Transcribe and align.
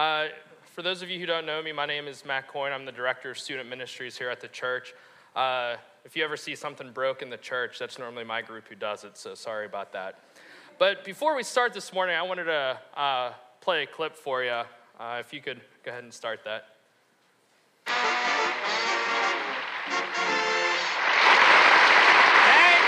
Uh, 0.00 0.28
for 0.62 0.80
those 0.80 1.02
of 1.02 1.10
you 1.10 1.20
who 1.20 1.26
don't 1.26 1.44
know 1.44 1.62
me, 1.62 1.72
my 1.72 1.84
name 1.84 2.08
is 2.08 2.24
Matt 2.24 2.48
Coyne. 2.48 2.72
I'm 2.72 2.86
the 2.86 2.92
director 2.92 3.32
of 3.32 3.38
student 3.38 3.68
ministries 3.68 4.16
here 4.16 4.30
at 4.30 4.40
the 4.40 4.48
church. 4.48 4.94
Uh, 5.36 5.76
if 6.06 6.16
you 6.16 6.24
ever 6.24 6.38
see 6.38 6.54
something 6.54 6.90
broke 6.90 7.20
in 7.20 7.28
the 7.28 7.36
church, 7.36 7.78
that's 7.78 7.98
normally 7.98 8.24
my 8.24 8.40
group 8.40 8.66
who 8.66 8.74
does 8.74 9.04
it, 9.04 9.18
so 9.18 9.34
sorry 9.34 9.66
about 9.66 9.92
that. 9.92 10.18
But 10.78 11.04
before 11.04 11.36
we 11.36 11.42
start 11.42 11.74
this 11.74 11.92
morning, 11.92 12.16
I 12.16 12.22
wanted 12.22 12.44
to 12.44 12.78
uh, 12.96 13.34
play 13.60 13.82
a 13.82 13.86
clip 13.86 14.16
for 14.16 14.42
you. 14.42 14.62
Uh, 14.98 15.18
if 15.20 15.34
you 15.34 15.42
could 15.42 15.60
go 15.84 15.90
ahead 15.90 16.02
and 16.02 16.14
start 16.14 16.44
that. 16.44 16.76
Thank 17.84 18.00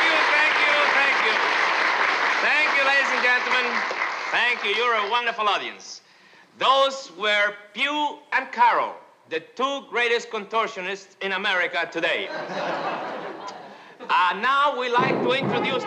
you, 0.01 0.15
thank 0.33 0.55
you, 0.65 0.75
thank 0.97 1.17
you. 1.29 1.37
Thank 2.41 2.73
you, 2.73 2.83
ladies 2.89 3.11
and 3.13 3.23
gentlemen. 3.23 3.69
Thank 4.31 4.65
you. 4.65 4.71
You're 4.71 4.95
a 4.95 5.11
wonderful 5.11 5.47
audience. 5.47 6.01
Those 6.59 7.11
were 7.17 7.55
Pew 7.73 8.19
and 8.33 8.53
Carroll, 8.53 8.95
the 9.31 9.41
two 9.41 9.85
greatest 9.89 10.31
contortionists 10.31 11.17
in 11.23 11.33
America 11.33 11.89
today. 11.91 12.29
uh, 14.01 14.39
now 14.41 14.79
we 14.79 14.91
like 14.91 15.23
to 15.23 15.33
introduce. 15.33 15.83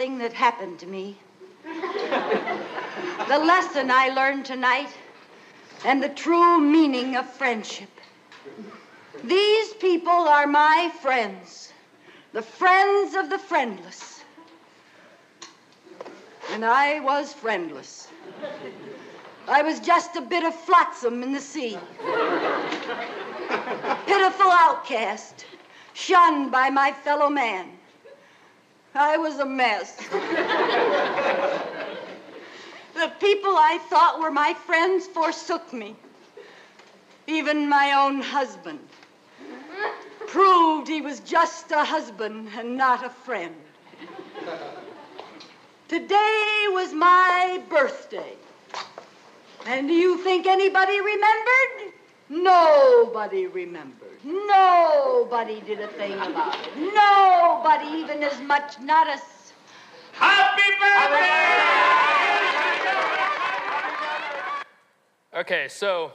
Something 0.00 0.16
that 0.16 0.32
happened 0.32 0.78
to 0.78 0.86
me. 0.86 1.14
the 1.62 3.38
lesson 3.38 3.90
I 3.90 4.08
learned 4.16 4.46
tonight 4.46 4.88
and 5.84 6.02
the 6.02 6.08
true 6.08 6.58
meaning 6.58 7.16
of 7.16 7.30
friendship. 7.30 7.90
These 9.22 9.74
people 9.74 10.10
are 10.10 10.46
my 10.46 10.90
friends, 11.02 11.74
the 12.32 12.40
friends 12.40 13.14
of 13.14 13.28
the 13.28 13.38
friendless. 13.38 14.24
And 16.52 16.64
I 16.64 17.00
was 17.00 17.34
friendless. 17.34 18.08
I 19.48 19.60
was 19.60 19.80
just 19.80 20.16
a 20.16 20.22
bit 20.22 20.44
of 20.44 20.54
flotsam 20.54 21.22
in 21.22 21.32
the 21.32 21.42
sea. 21.42 21.76
A 22.06 23.98
pitiful 24.06 24.50
outcast, 24.50 25.44
shunned 25.92 26.50
by 26.50 26.70
my 26.70 26.90
fellow 26.90 27.28
man. 27.28 27.79
I 28.94 29.16
was 29.16 29.38
a 29.38 29.46
mess. 29.46 29.96
the 32.94 33.12
people 33.20 33.56
I 33.56 33.78
thought 33.88 34.20
were 34.20 34.30
my 34.30 34.54
friends 34.54 35.06
forsook 35.06 35.72
me. 35.72 35.96
Even 37.26 37.68
my 37.68 37.92
own 37.92 38.20
husband 38.20 38.80
proved 40.26 40.88
he 40.88 41.00
was 41.00 41.20
just 41.20 41.70
a 41.72 41.84
husband 41.84 42.48
and 42.56 42.76
not 42.76 43.04
a 43.04 43.10
friend. 43.10 43.54
Today 45.88 46.66
was 46.70 46.92
my 46.92 47.60
birthday. 47.68 48.34
And 49.66 49.88
do 49.88 49.94
you 49.94 50.18
think 50.18 50.46
anybody 50.46 51.00
remembered? 51.00 51.94
Nobody 52.30 53.48
remembered. 53.48 54.18
Nobody 54.24 55.60
did 55.62 55.80
a 55.80 55.88
thing 55.88 56.12
about 56.12 56.54
it. 56.64 56.76
Nobody 56.76 57.98
even 58.00 58.22
as 58.22 58.40
much, 58.40 58.78
not 58.80 59.08
a. 59.08 59.12
s- 59.12 59.52
Happy 60.12 60.62
birthday! 60.80 61.26
Okay, 65.40 65.66
so 65.68 66.12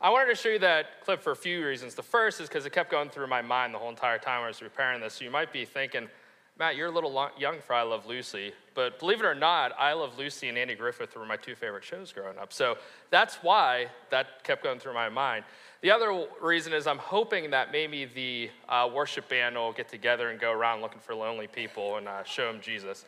I 0.00 0.10
wanted 0.10 0.30
to 0.30 0.34
show 0.34 0.48
you 0.48 0.58
that 0.60 1.04
clip 1.04 1.22
for 1.22 1.30
a 1.32 1.36
few 1.36 1.64
reasons. 1.64 1.94
The 1.94 2.02
first 2.02 2.40
is 2.40 2.48
because 2.48 2.66
it 2.66 2.72
kept 2.72 2.90
going 2.90 3.10
through 3.10 3.26
my 3.28 3.42
mind 3.42 3.74
the 3.74 3.78
whole 3.78 3.90
entire 3.90 4.18
time 4.18 4.42
I 4.42 4.48
was 4.48 4.58
preparing 4.58 5.00
this. 5.00 5.14
So 5.14 5.24
you 5.24 5.30
might 5.30 5.52
be 5.52 5.64
thinking, 5.64 6.08
Matt, 6.56 6.76
you're 6.76 6.86
a 6.86 6.92
little 6.92 7.12
lo- 7.12 7.30
young 7.36 7.60
for 7.60 7.74
I 7.74 7.82
Love 7.82 8.06
Lucy. 8.06 8.52
But 8.74 9.00
believe 9.00 9.18
it 9.18 9.26
or 9.26 9.34
not, 9.34 9.72
I 9.76 9.92
Love 9.92 10.16
Lucy 10.16 10.48
and 10.48 10.56
Andy 10.56 10.76
Griffith 10.76 11.16
were 11.16 11.26
my 11.26 11.36
two 11.36 11.56
favorite 11.56 11.82
shows 11.82 12.12
growing 12.12 12.38
up. 12.38 12.52
So 12.52 12.78
that's 13.10 13.36
why 13.36 13.88
that 14.10 14.44
kept 14.44 14.62
going 14.62 14.78
through 14.78 14.94
my 14.94 15.08
mind. 15.08 15.44
The 15.80 15.90
other 15.90 16.26
reason 16.40 16.72
is 16.72 16.86
I'm 16.86 16.98
hoping 16.98 17.50
that 17.50 17.72
maybe 17.72 18.04
the 18.04 18.50
uh, 18.68 18.88
worship 18.92 19.28
band 19.28 19.56
will 19.56 19.72
get 19.72 19.88
together 19.88 20.30
and 20.30 20.38
go 20.38 20.52
around 20.52 20.80
looking 20.80 21.00
for 21.00 21.12
lonely 21.14 21.48
people 21.48 21.96
and 21.96 22.06
uh, 22.06 22.22
show 22.22 22.52
them 22.52 22.60
Jesus. 22.60 23.04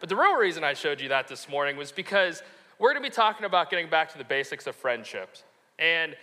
But 0.00 0.08
the 0.08 0.16
real 0.16 0.36
reason 0.36 0.64
I 0.64 0.72
showed 0.72 0.98
you 0.98 1.10
that 1.10 1.28
this 1.28 1.50
morning 1.50 1.76
was 1.76 1.92
because 1.92 2.42
we're 2.78 2.92
going 2.92 3.02
to 3.02 3.10
be 3.10 3.14
talking 3.14 3.44
about 3.44 3.68
getting 3.68 3.90
back 3.90 4.10
to 4.12 4.18
the 4.18 4.24
basics 4.24 4.66
of 4.66 4.74
friendships. 4.74 5.44
And 5.78 6.16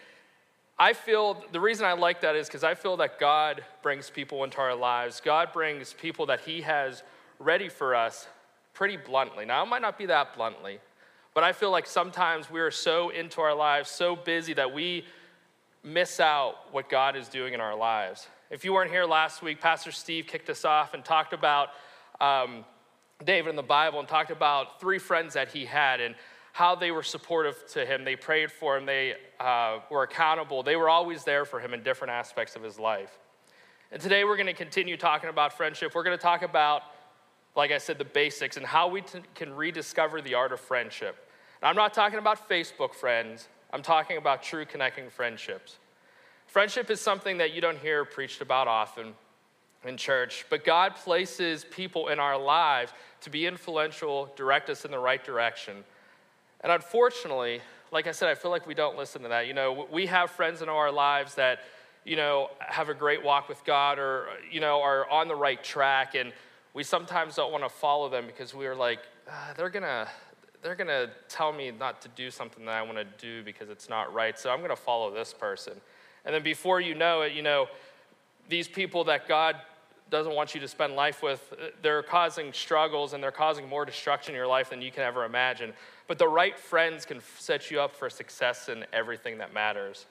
I 0.77 0.93
feel 0.93 1.43
the 1.51 1.59
reason 1.59 1.85
I 1.85 1.93
like 1.93 2.21
that 2.21 2.35
is 2.35 2.47
because 2.47 2.63
I 2.63 2.73
feel 2.73 2.97
that 2.97 3.19
God 3.19 3.63
brings 3.81 4.09
people 4.09 4.43
into 4.43 4.57
our 4.59 4.75
lives. 4.75 5.21
God 5.23 5.53
brings 5.53 5.93
people 5.93 6.25
that 6.27 6.41
He 6.41 6.61
has 6.61 7.03
ready 7.39 7.69
for 7.69 7.95
us 7.95 8.27
pretty 8.73 8.97
bluntly. 8.97 9.45
Now, 9.45 9.63
it 9.63 9.67
might 9.67 9.81
not 9.81 9.97
be 9.97 10.07
that 10.07 10.35
bluntly, 10.35 10.79
but 11.33 11.43
I 11.43 11.51
feel 11.51 11.69
like 11.69 11.85
sometimes 11.85 12.49
we 12.49 12.59
are 12.59 12.71
so 12.71 13.09
into 13.09 13.39
our 13.41 13.53
lives, 13.53 13.89
so 13.89 14.15
busy 14.15 14.53
that 14.53 14.73
we 14.73 15.05
miss 15.83 16.19
out 16.19 16.55
what 16.71 16.89
God 16.89 17.15
is 17.15 17.27
doing 17.27 17.53
in 17.53 17.61
our 17.61 17.75
lives. 17.75 18.27
If 18.49 18.65
you 18.65 18.73
weren't 18.73 18.91
here 18.91 19.05
last 19.05 19.41
week, 19.41 19.61
Pastor 19.61 19.91
Steve 19.91 20.27
kicked 20.27 20.49
us 20.49 20.65
off 20.65 20.93
and 20.93 21.03
talked 21.03 21.33
about 21.33 21.69
um, 22.19 22.65
David 23.23 23.49
in 23.49 23.55
the 23.55 23.63
Bible 23.63 23.99
and 23.99 24.07
talked 24.07 24.31
about 24.31 24.79
three 24.79 24.99
friends 24.99 25.33
that 25.33 25.49
he 25.49 25.65
had 25.65 26.01
and 26.01 26.15
how 26.53 26.75
they 26.75 26.91
were 26.91 27.03
supportive 27.03 27.65
to 27.67 27.83
him. 27.83 28.05
They 28.05 28.15
prayed 28.15 28.51
for 28.51 28.77
him, 28.77 28.85
they 28.85 29.15
uh, 29.39 29.79
were 29.89 30.03
accountable, 30.03 30.61
they 30.63 30.75
were 30.75 30.87
always 30.87 31.23
there 31.23 31.45
for 31.45 31.59
him 31.59 31.73
in 31.73 31.81
different 31.81 32.11
aspects 32.11 32.55
of 32.55 32.63
his 32.63 32.79
life. 32.79 33.17
And 33.91 33.99
today 33.99 34.23
we're 34.23 34.37
going 34.37 34.47
to 34.47 34.53
continue 34.53 34.95
talking 34.95 35.29
about 35.29 35.57
friendship. 35.57 35.93
We're 35.93 36.03
going 36.03 36.17
to 36.17 36.21
talk 36.21 36.43
about, 36.43 36.83
like 37.55 37.71
I 37.71 37.79
said, 37.79 37.97
the 37.97 38.05
basics 38.05 38.55
and 38.55 38.65
how 38.65 38.87
we 38.87 39.01
t- 39.01 39.19
can 39.33 39.55
rediscover 39.55 40.21
the 40.21 40.35
art 40.35 40.53
of 40.53 40.59
friendship. 40.59 41.27
And 41.61 41.69
I'm 41.69 41.75
not 41.75 41.93
talking 41.93 42.19
about 42.19 42.47
Facebook 42.47 42.93
friends, 42.93 43.49
I'm 43.71 43.81
talking 43.81 44.17
about 44.17 44.43
true 44.43 44.65
connecting 44.65 45.09
friendships. 45.09 45.77
Friendship 46.45 46.91
is 46.91 47.01
something 47.01 47.39
that 47.39 47.53
you 47.53 47.61
don't 47.61 47.79
hear 47.79 48.05
preached 48.05 48.41
about 48.41 48.67
often 48.67 49.15
in 49.85 49.97
church, 49.97 50.45
but 50.51 50.63
God 50.63 50.95
places 50.95 51.65
people 51.71 52.09
in 52.09 52.19
our 52.19 52.37
lives 52.37 52.93
to 53.21 53.31
be 53.31 53.47
influential, 53.47 54.31
direct 54.35 54.69
us 54.69 54.85
in 54.85 54.91
the 54.91 54.99
right 54.99 55.23
direction. 55.23 55.83
And 56.63 56.71
unfortunately, 56.71 57.61
like 57.91 58.07
I 58.07 58.11
said, 58.11 58.29
I 58.29 58.35
feel 58.35 58.49
like 58.49 58.65
we 58.65 58.73
don't 58.73 58.97
listen 58.97 59.21
to 59.23 59.29
that. 59.29 59.47
You 59.47 59.53
know, 59.53 59.87
we 59.91 60.07
have 60.07 60.31
friends 60.31 60.61
in 60.61 60.69
our 60.69 60.91
lives 60.91 61.35
that, 61.35 61.59
you 62.05 62.15
know, 62.15 62.49
have 62.59 62.89
a 62.89 62.93
great 62.93 63.23
walk 63.23 63.49
with 63.49 63.63
God 63.65 63.99
or, 63.99 64.27
you 64.49 64.59
know, 64.59 64.81
are 64.81 65.07
on 65.09 65.27
the 65.27 65.35
right 65.35 65.63
track. 65.63 66.15
And 66.15 66.33
we 66.73 66.83
sometimes 66.83 67.35
don't 67.35 67.51
want 67.51 67.63
to 67.63 67.69
follow 67.69 68.09
them 68.09 68.25
because 68.25 68.53
we 68.53 68.65
are 68.65 68.75
like, 68.75 68.99
ah, 69.29 69.53
they're 69.55 69.69
going 69.69 69.83
to. 69.83 70.07
They're 70.61 70.75
gonna 70.75 71.09
tell 71.27 71.51
me 71.51 71.71
not 71.71 72.01
to 72.03 72.07
do 72.15 72.31
something 72.31 72.63
that 72.63 72.75
I 72.75 72.81
wanna 72.83 73.03
do 73.17 73.43
because 73.43 73.69
it's 73.69 73.89
not 73.89 74.13
right, 74.13 74.39
so 74.39 74.49
I'm 74.49 74.61
gonna 74.61 74.77
follow 74.77 75.13
this 75.13 75.33
person. 75.33 75.73
And 76.23 76.33
then 76.33 76.41
before 76.41 76.79
you 76.79 76.95
know 76.95 77.23
it, 77.23 77.33
you 77.33 77.41
know, 77.41 77.67
these 78.47 78.69
people 78.69 79.03
that 79.03 79.27
God 79.27 79.57
doesn't 80.09 80.33
want 80.33 80.55
you 80.55 80.61
to 80.61 80.67
spend 80.69 80.95
life 80.95 81.21
with, 81.21 81.41
uh, 81.51 81.65
they're 81.81 82.01
causing 82.01 82.53
struggles 82.53 83.11
and 83.11 83.21
they're 83.21 83.31
causing 83.31 83.67
more 83.67 83.83
destruction 83.83 84.33
in 84.33 84.37
your 84.37 84.47
life 84.47 84.69
than 84.69 84.81
you 84.81 84.89
can 84.89 85.03
ever 85.03 85.25
imagine. 85.25 85.73
But 86.07 86.17
the 86.17 86.27
right 86.27 86.57
friends 86.57 87.05
can 87.05 87.21
set 87.39 87.71
you 87.71 87.79
up 87.79 87.95
for 87.95 88.09
success 88.09 88.69
in 88.69 88.85
everything 88.91 89.37
that 89.37 89.53
matters. 89.53 90.05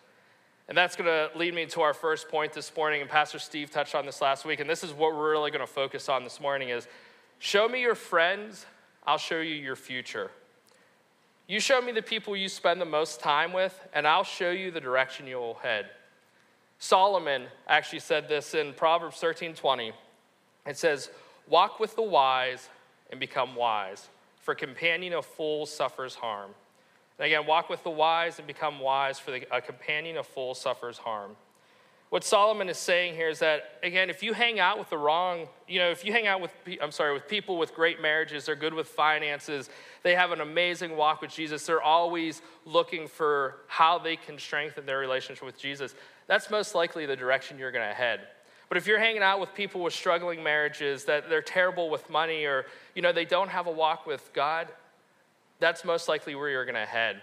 And 0.68 0.78
that's 0.78 0.96
going 0.96 1.06
to 1.06 1.36
lead 1.36 1.54
me 1.54 1.66
to 1.66 1.82
our 1.82 1.92
first 1.92 2.28
point 2.28 2.52
this 2.52 2.74
morning. 2.74 3.00
And 3.00 3.10
Pastor 3.10 3.38
Steve 3.38 3.70
touched 3.70 3.94
on 3.94 4.06
this 4.06 4.20
last 4.20 4.44
week. 4.44 4.60
And 4.60 4.70
this 4.70 4.82
is 4.82 4.92
what 4.92 5.14
we're 5.14 5.32
really 5.32 5.50
going 5.50 5.66
to 5.66 5.72
focus 5.72 6.08
on 6.08 6.24
this 6.24 6.40
morning 6.40 6.70
is 6.70 6.86
show 7.38 7.68
me 7.68 7.80
your 7.80 7.94
friends, 7.94 8.64
I'll 9.06 9.18
show 9.18 9.40
you 9.40 9.54
your 9.54 9.76
future. 9.76 10.30
You 11.48 11.60
show 11.60 11.82
me 11.82 11.92
the 11.92 12.02
people 12.02 12.36
you 12.36 12.48
spend 12.48 12.80
the 12.80 12.86
most 12.86 13.20
time 13.20 13.52
with, 13.52 13.78
and 13.92 14.06
I'll 14.06 14.24
show 14.24 14.50
you 14.50 14.70
the 14.70 14.80
direction 14.80 15.26
you'll 15.26 15.54
head. 15.54 15.86
Solomon 16.78 17.44
actually 17.68 17.98
said 17.98 18.28
this 18.28 18.54
in 18.54 18.72
Proverbs 18.72 19.18
13 19.18 19.54
20. 19.54 19.92
It 20.66 20.76
says, 20.78 21.10
Walk 21.48 21.80
with 21.80 21.96
the 21.96 22.02
wise 22.02 22.68
and 23.10 23.20
become 23.20 23.54
wise, 23.54 24.08
for 24.42 24.54
companion 24.54 25.14
of 25.14 25.24
fools 25.24 25.74
suffers 25.74 26.14
harm. 26.14 26.50
And 27.18 27.26
again, 27.26 27.46
walk 27.46 27.70
with 27.70 27.82
the 27.84 27.90
wise 27.90 28.38
and 28.38 28.46
become 28.46 28.80
wise, 28.80 29.18
for 29.18 29.30
the, 29.30 29.46
a 29.50 29.60
companion 29.60 30.16
of 30.16 30.26
fools 30.26 30.60
suffers 30.60 30.98
harm. 30.98 31.36
What 32.10 32.24
Solomon 32.24 32.68
is 32.68 32.76
saying 32.76 33.14
here 33.14 33.30
is 33.30 33.38
that, 33.38 33.78
again, 33.82 34.10
if 34.10 34.22
you 34.22 34.34
hang 34.34 34.60
out 34.60 34.78
with 34.78 34.90
the 34.90 34.98
wrong, 34.98 35.48
you 35.66 35.78
know, 35.78 35.90
if 35.90 36.04
you 36.04 36.12
hang 36.12 36.26
out 36.26 36.42
with, 36.42 36.50
I'm 36.82 36.90
sorry, 36.90 37.14
with 37.14 37.26
people 37.26 37.56
with 37.56 37.74
great 37.74 38.02
marriages, 38.02 38.44
they're 38.44 38.54
good 38.54 38.74
with 38.74 38.88
finances, 38.88 39.70
they 40.02 40.14
have 40.14 40.30
an 40.30 40.42
amazing 40.42 40.94
walk 40.94 41.22
with 41.22 41.30
Jesus, 41.30 41.64
they're 41.64 41.80
always 41.80 42.42
looking 42.66 43.08
for 43.08 43.60
how 43.66 43.98
they 43.98 44.16
can 44.16 44.38
strengthen 44.38 44.84
their 44.84 44.98
relationship 44.98 45.46
with 45.46 45.58
Jesus, 45.58 45.94
that's 46.26 46.50
most 46.50 46.74
likely 46.74 47.06
the 47.06 47.16
direction 47.16 47.58
you're 47.58 47.72
going 47.72 47.88
to 47.88 47.94
head. 47.94 48.20
But 48.72 48.78
if 48.78 48.86
you're 48.86 48.98
hanging 48.98 49.20
out 49.20 49.38
with 49.38 49.52
people 49.52 49.82
with 49.82 49.92
struggling 49.92 50.42
marriages, 50.42 51.04
that 51.04 51.28
they're 51.28 51.42
terrible 51.42 51.90
with 51.90 52.08
money, 52.08 52.46
or, 52.46 52.64
you 52.94 53.02
know, 53.02 53.12
they 53.12 53.26
don't 53.26 53.50
have 53.50 53.66
a 53.66 53.70
walk 53.70 54.06
with 54.06 54.32
God, 54.32 54.66
that's 55.60 55.84
most 55.84 56.08
likely 56.08 56.34
where 56.34 56.48
you're 56.48 56.64
going 56.64 56.76
to 56.76 56.86
head. 56.86 57.20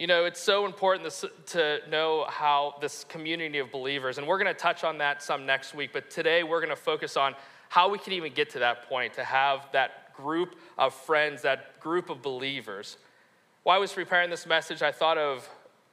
You 0.00 0.08
know, 0.08 0.24
it's 0.24 0.40
so 0.40 0.66
important 0.66 1.08
to 1.46 1.78
know 1.88 2.26
how 2.28 2.74
this 2.80 3.04
community 3.04 3.58
of 3.58 3.70
believers, 3.70 4.18
and 4.18 4.26
we're 4.26 4.38
going 4.38 4.52
to 4.52 4.60
touch 4.60 4.82
on 4.82 4.98
that 4.98 5.22
some 5.22 5.46
next 5.46 5.72
week, 5.72 5.90
but 5.92 6.10
today 6.10 6.42
we're 6.42 6.58
going 6.58 6.70
to 6.70 6.74
focus 6.74 7.16
on 7.16 7.36
how 7.68 7.88
we 7.88 7.98
can 7.98 8.12
even 8.12 8.32
get 8.32 8.50
to 8.50 8.58
that 8.58 8.88
point 8.88 9.14
to 9.14 9.22
have 9.22 9.68
that 9.70 10.12
group 10.16 10.56
of 10.78 10.92
friends, 10.92 11.42
that 11.42 11.78
group 11.78 12.10
of 12.10 12.22
believers. 12.22 12.96
While 13.62 13.76
I 13.76 13.78
was 13.78 13.92
preparing 13.92 14.30
this 14.30 14.46
message, 14.46 14.82
I 14.82 14.90
thought 14.90 15.16
of 15.16 15.48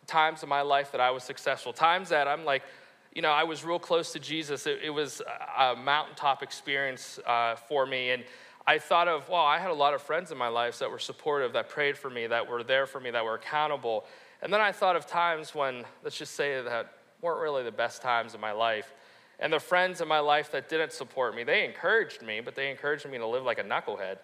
times 0.07 0.41
in 0.41 0.49
my 0.49 0.61
life 0.61 0.91
that 0.93 0.99
I 0.99 1.11
was 1.11 1.23
successful, 1.23 1.73
times 1.73 2.09
that 2.09 2.27
I'm 2.27 2.43
like, 2.43 2.63
you 3.13 3.21
know, 3.21 3.31
I 3.31 3.43
was 3.43 3.63
real 3.63 3.79
close 3.79 4.13
to 4.13 4.19
Jesus. 4.19 4.65
It, 4.65 4.79
it 4.83 4.89
was 4.89 5.21
a 5.57 5.75
mountaintop 5.75 6.43
experience 6.43 7.19
uh, 7.25 7.55
for 7.55 7.85
me. 7.85 8.11
And 8.11 8.23
I 8.65 8.77
thought 8.77 9.07
of, 9.07 9.27
well, 9.27 9.41
I 9.41 9.59
had 9.59 9.71
a 9.71 9.75
lot 9.75 9.93
of 9.93 10.01
friends 10.01 10.31
in 10.31 10.37
my 10.37 10.47
life 10.47 10.79
that 10.79 10.89
were 10.89 10.99
supportive, 10.99 11.53
that 11.53 11.67
prayed 11.67 11.97
for 11.97 12.09
me, 12.09 12.27
that 12.27 12.47
were 12.47 12.63
there 12.63 12.85
for 12.85 12.99
me, 12.99 13.11
that 13.11 13.25
were 13.25 13.35
accountable. 13.35 14.05
And 14.41 14.53
then 14.53 14.61
I 14.61 14.71
thought 14.71 14.95
of 14.95 15.05
times 15.05 15.53
when, 15.53 15.83
let's 16.03 16.17
just 16.17 16.35
say, 16.35 16.61
that 16.61 16.93
weren't 17.21 17.41
really 17.41 17.63
the 17.63 17.71
best 17.71 18.01
times 18.01 18.33
in 18.33 18.41
my 18.41 18.51
life. 18.51 18.93
And 19.39 19.51
the 19.51 19.59
friends 19.59 20.01
in 20.01 20.07
my 20.07 20.19
life 20.19 20.51
that 20.51 20.69
didn't 20.69 20.93
support 20.93 21.35
me, 21.35 21.43
they 21.43 21.65
encouraged 21.65 22.21
me, 22.21 22.39
but 22.39 22.55
they 22.55 22.69
encouraged 22.69 23.09
me 23.09 23.17
to 23.17 23.27
live 23.27 23.43
like 23.43 23.59
a 23.59 23.63
knucklehead. 23.63 24.17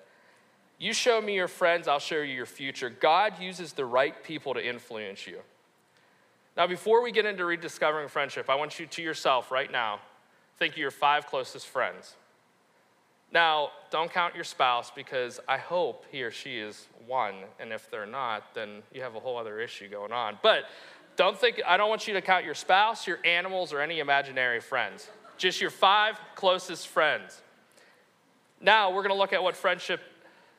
You 0.80 0.94
show 0.94 1.20
me 1.20 1.34
your 1.34 1.48
friends, 1.48 1.88
I'll 1.88 2.00
show 2.00 2.18
you 2.18 2.34
your 2.34 2.46
future. 2.46 2.90
God 2.90 3.40
uses 3.40 3.74
the 3.74 3.86
right 3.86 4.24
people 4.24 4.54
to 4.54 4.66
influence 4.66 5.26
you. 5.26 5.40
Now, 6.58 6.66
before 6.66 7.04
we 7.04 7.12
get 7.12 7.28
into 7.28 7.46
rediscovering 7.46 8.08
friendship, 8.08 8.50
I 8.50 8.56
want 8.56 8.80
you 8.80 8.88
to 8.88 9.02
yourself 9.04 9.52
right 9.52 9.72
now 9.72 10.00
think 10.58 10.74
of 10.74 10.80
your 10.80 10.90
five 10.90 11.28
closest 11.28 11.68
friends. 11.68 12.16
Now, 13.32 13.70
don't 13.92 14.12
count 14.12 14.34
your 14.34 14.44
spouse 14.44 14.90
because 14.90 15.40
I 15.48 15.58
hope 15.58 16.06
he 16.12 16.24
or 16.24 16.32
she 16.32 16.58
is 16.58 16.88
one, 17.06 17.36
and 17.60 17.72
if 17.72 17.92
they're 17.92 18.08
not, 18.08 18.56
then 18.56 18.82
you 18.92 19.04
have 19.04 19.16
a 19.16 19.20
whole 19.20 19.38
other 19.38 19.60
issue 19.60 19.88
going 19.88 20.12
on. 20.12 20.40
But 20.42 20.64
don't 21.16 21.38
think, 21.38 21.62
I 21.68 21.78
don't 21.78 21.90
want 21.90 22.08
you 22.08 22.16
to 22.16 22.22
count 22.22 22.44
your 22.44 22.56
spouse, 22.56 23.06
your 23.06 23.20
animals, 23.24 23.72
or 23.72 23.82
any 23.82 24.00
imaginary 24.00 24.60
friends. 24.60 25.10
Just 25.38 25.62
your 25.62 25.70
five 25.70 26.20
closest 26.36 26.88
friends. 26.88 27.42
Now, 28.60 28.90
we're 28.90 29.04
going 29.04 29.14
to 29.14 29.20
look 29.20 29.34
at 29.34 29.44
what 29.44 29.56
friendship 29.56 30.02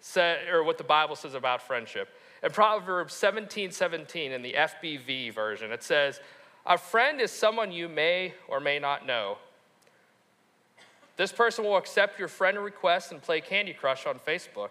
said, 0.00 0.48
or 0.48 0.62
what 0.62 0.78
the 0.78 0.84
Bible 0.84 1.16
says 1.16 1.34
about 1.34 1.62
friendship. 1.62 2.08
In 2.42 2.50
Proverbs 2.50 3.14
17 3.14 3.72
17, 3.72 4.32
in 4.32 4.42
the 4.42 4.54
FBV 4.54 5.32
version, 5.32 5.72
it 5.72 5.82
says, 5.82 6.20
A 6.66 6.78
friend 6.78 7.20
is 7.20 7.30
someone 7.30 7.72
you 7.72 7.88
may 7.88 8.34
or 8.46 8.60
may 8.60 8.78
not 8.78 9.06
know. 9.06 9.38
This 11.16 11.32
person 11.32 11.64
will 11.64 11.76
accept 11.76 12.18
your 12.18 12.28
friend 12.28 12.58
request 12.58 13.10
and 13.10 13.20
play 13.20 13.40
Candy 13.40 13.72
Crush 13.72 14.06
on 14.06 14.20
Facebook. 14.20 14.70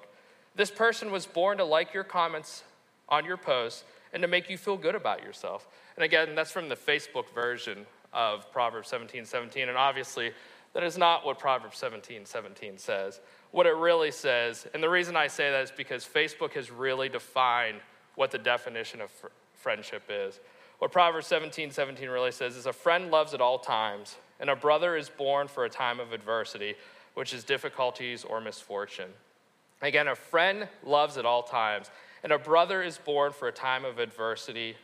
This 0.55 0.71
person 0.71 1.11
was 1.11 1.25
born 1.25 1.57
to 1.57 1.65
like 1.65 1.93
your 1.93 2.05
comments 2.05 2.63
on 3.09 3.25
your 3.25 3.37
posts 3.37 3.83
and 4.13 4.21
to 4.21 4.27
make 4.27 4.49
you 4.49 4.57
feel 4.57 4.77
good 4.77 4.95
about 4.95 5.21
yourself. 5.23 5.67
And 5.95 6.05
again, 6.05 6.35
that's 6.35 6.51
from 6.51 6.69
the 6.69 6.75
Facebook 6.75 7.29
version 7.33 7.85
of 8.13 8.49
Proverbs 8.51 8.87
17 8.87 9.25
17. 9.25 9.67
And 9.67 9.77
obviously, 9.77 10.31
that 10.73 10.83
is 10.83 10.97
not 10.97 11.25
what 11.25 11.37
Proverbs 11.37 11.77
17 11.77 12.25
17 12.25 12.77
says 12.77 13.19
what 13.57 13.65
it 13.65 13.75
really 13.75 14.11
says. 14.11 14.67
And 14.75 14.83
the 14.83 14.89
reason 14.89 15.15
I 15.15 15.25
say 15.25 15.49
that 15.49 15.63
is 15.63 15.71
because 15.71 16.05
Facebook 16.05 16.53
has 16.53 16.69
really 16.69 17.09
defined 17.09 17.79
what 18.13 18.29
the 18.29 18.37
definition 18.37 19.01
of 19.01 19.09
fr- 19.09 19.29
friendship 19.55 20.03
is. 20.11 20.39
What 20.77 20.91
Proverbs 20.91 21.25
17 21.25 21.71
17 21.71 22.07
really 22.07 22.31
says 22.31 22.55
is 22.55 22.67
a 22.67 22.71
friend 22.71 23.09
loves 23.09 23.33
at 23.33 23.41
all 23.41 23.57
times, 23.57 24.17
and 24.39 24.51
a 24.51 24.55
brother 24.55 24.95
is 24.95 25.09
born 25.09 25.47
for 25.47 25.65
a 25.65 25.71
time 25.71 25.99
of 25.99 26.13
adversity, 26.13 26.75
which 27.15 27.33
is 27.33 27.43
difficulties 27.43 28.23
or 28.23 28.39
misfortune. 28.39 29.09
Again, 29.81 30.07
a 30.07 30.13
friend 30.13 30.67
loves 30.83 31.17
at 31.17 31.25
all 31.25 31.41
times, 31.41 31.89
and 32.21 32.31
a 32.31 32.37
brother 32.37 32.83
is 32.83 32.99
born 32.99 33.31
for 33.31 33.47
a 33.47 33.51
time 33.51 33.85
of 33.85 33.97
adversity, 33.97 34.75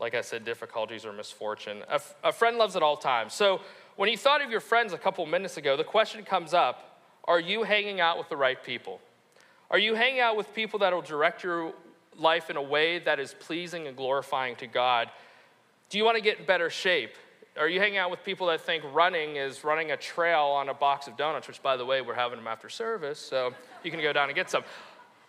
like 0.00 0.16
I 0.16 0.22
said, 0.22 0.44
difficulties 0.44 1.04
or 1.04 1.12
misfortune. 1.12 1.84
A, 1.88 1.94
f- 1.94 2.16
a 2.24 2.32
friend 2.32 2.58
loves 2.58 2.74
at 2.74 2.82
all 2.82 2.96
times. 2.96 3.34
So 3.34 3.60
when 3.94 4.10
you 4.10 4.16
thought 4.16 4.42
of 4.42 4.50
your 4.50 4.58
friends 4.58 4.92
a 4.92 4.98
couple 4.98 5.24
minutes 5.26 5.56
ago, 5.56 5.76
the 5.76 5.84
question 5.84 6.24
comes 6.24 6.52
up 6.52 6.94
are 7.28 7.40
you 7.40 7.62
hanging 7.62 8.00
out 8.00 8.18
with 8.18 8.28
the 8.28 8.36
right 8.36 8.62
people? 8.62 9.00
Are 9.70 9.78
you 9.78 9.94
hanging 9.94 10.20
out 10.20 10.36
with 10.36 10.54
people 10.54 10.78
that 10.80 10.92
will 10.92 11.02
direct 11.02 11.42
your 11.42 11.72
life 12.16 12.50
in 12.50 12.56
a 12.56 12.62
way 12.62 12.98
that 13.00 13.18
is 13.18 13.34
pleasing 13.34 13.86
and 13.86 13.96
glorifying 13.96 14.56
to 14.56 14.66
God? 14.66 15.10
Do 15.90 15.98
you 15.98 16.04
want 16.04 16.16
to 16.16 16.22
get 16.22 16.38
in 16.40 16.46
better 16.46 16.70
shape? 16.70 17.14
Are 17.58 17.68
you 17.68 17.80
hanging 17.80 17.96
out 17.96 18.10
with 18.10 18.22
people 18.22 18.48
that 18.48 18.60
think 18.60 18.84
running 18.92 19.36
is 19.36 19.64
running 19.64 19.90
a 19.90 19.96
trail 19.96 20.42
on 20.42 20.68
a 20.68 20.74
box 20.74 21.08
of 21.08 21.16
donuts, 21.16 21.48
which, 21.48 21.62
by 21.62 21.76
the 21.76 21.86
way, 21.86 22.02
we're 22.02 22.14
having 22.14 22.38
them 22.38 22.46
after 22.46 22.68
service, 22.68 23.18
so 23.18 23.54
you 23.82 23.90
can 23.90 24.00
go 24.00 24.12
down 24.12 24.28
and 24.28 24.36
get 24.36 24.50
some? 24.50 24.62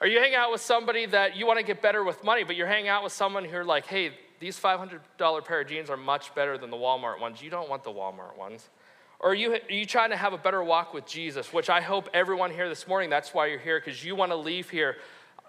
Are 0.01 0.07
you 0.07 0.19
hanging 0.19 0.35
out 0.35 0.51
with 0.51 0.61
somebody 0.61 1.05
that 1.07 1.35
you 1.35 1.47
want 1.47 1.57
to 1.57 1.65
get 1.65 1.81
better 1.81 2.03
with 2.03 2.23
money, 2.23 2.43
but 2.43 2.55
you're 2.55 2.67
hanging 2.67 2.89
out 2.89 3.03
with 3.03 3.13
someone 3.13 3.45
who're 3.45 3.63
like, 3.63 3.87
hey, 3.87 4.11
these 4.39 4.59
$500 4.59 5.45
pair 5.45 5.61
of 5.61 5.67
jeans 5.67 5.89
are 5.89 5.97
much 5.97 6.35
better 6.35 6.57
than 6.57 6.69
the 6.69 6.77
Walmart 6.77 7.19
ones. 7.19 7.41
You 7.41 7.49
don't 7.49 7.69
want 7.69 7.83
the 7.83 7.91
Walmart 7.91 8.37
ones. 8.37 8.69
Or 9.19 9.31
are 9.31 9.35
you, 9.35 9.53
are 9.53 9.73
you 9.73 9.85
trying 9.85 10.11
to 10.11 10.15
have 10.15 10.33
a 10.33 10.37
better 10.37 10.63
walk 10.63 10.93
with 10.93 11.05
Jesus, 11.05 11.51
which 11.51 11.69
I 11.69 11.81
hope 11.81 12.09
everyone 12.13 12.51
here 12.51 12.69
this 12.69 12.87
morning, 12.87 13.09
that's 13.09 13.33
why 13.33 13.47
you're 13.47 13.59
here, 13.59 13.79
because 13.79 14.03
you 14.03 14.15
want 14.15 14.31
to 14.31 14.35
leave 14.35 14.69
here 14.69 14.97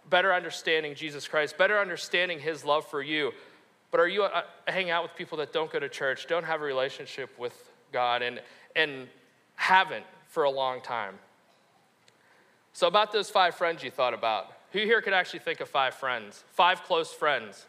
better 0.09 0.32
understanding 0.32 0.94
Jesus 0.94 1.29
Christ, 1.29 1.59
better 1.59 1.79
understanding 1.79 2.41
his 2.41 2.65
love 2.65 2.87
for 2.87 3.03
you. 3.03 3.32
But 3.91 4.00
are 4.00 4.09
you 4.09 4.25
uh, 4.25 4.43
hanging 4.67 4.91
out 4.91 5.03
with 5.03 5.15
people 5.17 5.38
that 5.38 5.53
don't 5.53 5.70
go 5.70 5.79
to 5.79 5.88
church, 5.88 6.26
don't 6.26 6.44
have 6.44 6.61
a 6.61 6.65
relationship 6.65 7.38
with 7.38 7.70
God, 7.93 8.23
and, 8.23 8.41
and 8.76 9.09
haven't 9.55 10.04
for 10.28 10.45
a 10.45 10.50
long 10.50 10.81
time? 10.81 11.14
So, 12.73 12.87
about 12.87 13.12
those 13.12 13.31
five 13.31 13.54
friends 13.54 13.83
you 13.83 13.90
thought 13.90 14.14
about, 14.14 14.52
who 14.73 14.81
here 14.81 15.00
could 15.00 15.14
actually 15.14 15.40
think 15.40 15.61
of 15.61 15.69
five 15.69 15.95
friends? 15.95 16.45
Five 16.52 16.83
close 16.85 17.12
friends. 17.12 17.66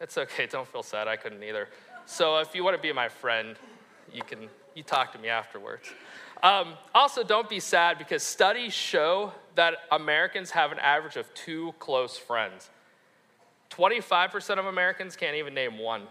It's 0.00 0.16
okay, 0.16 0.46
don't 0.46 0.68
feel 0.68 0.82
sad, 0.82 1.08
I 1.08 1.16
couldn't 1.16 1.42
either. 1.42 1.68
So, 2.06 2.38
if 2.38 2.54
you 2.54 2.62
want 2.62 2.76
to 2.76 2.82
be 2.82 2.92
my 2.92 3.08
friend, 3.08 3.56
you 4.12 4.22
can 4.22 4.48
you 4.76 4.82
talk 4.82 5.12
to 5.12 5.18
me 5.18 5.28
afterwards. 5.28 5.88
Um, 6.42 6.74
also, 6.94 7.24
don't 7.24 7.48
be 7.48 7.60
sad 7.60 7.96
because 7.96 8.22
studies 8.22 8.74
show 8.74 9.32
that 9.54 9.74
Americans 9.90 10.50
have 10.50 10.70
an 10.70 10.78
average 10.78 11.16
of 11.16 11.32
two 11.32 11.74
close 11.78 12.18
friends. 12.18 12.68
25% 13.70 14.58
of 14.58 14.66
Americans 14.66 15.16
can't 15.16 15.34
even 15.34 15.54
name 15.54 15.78
one. 15.78 16.02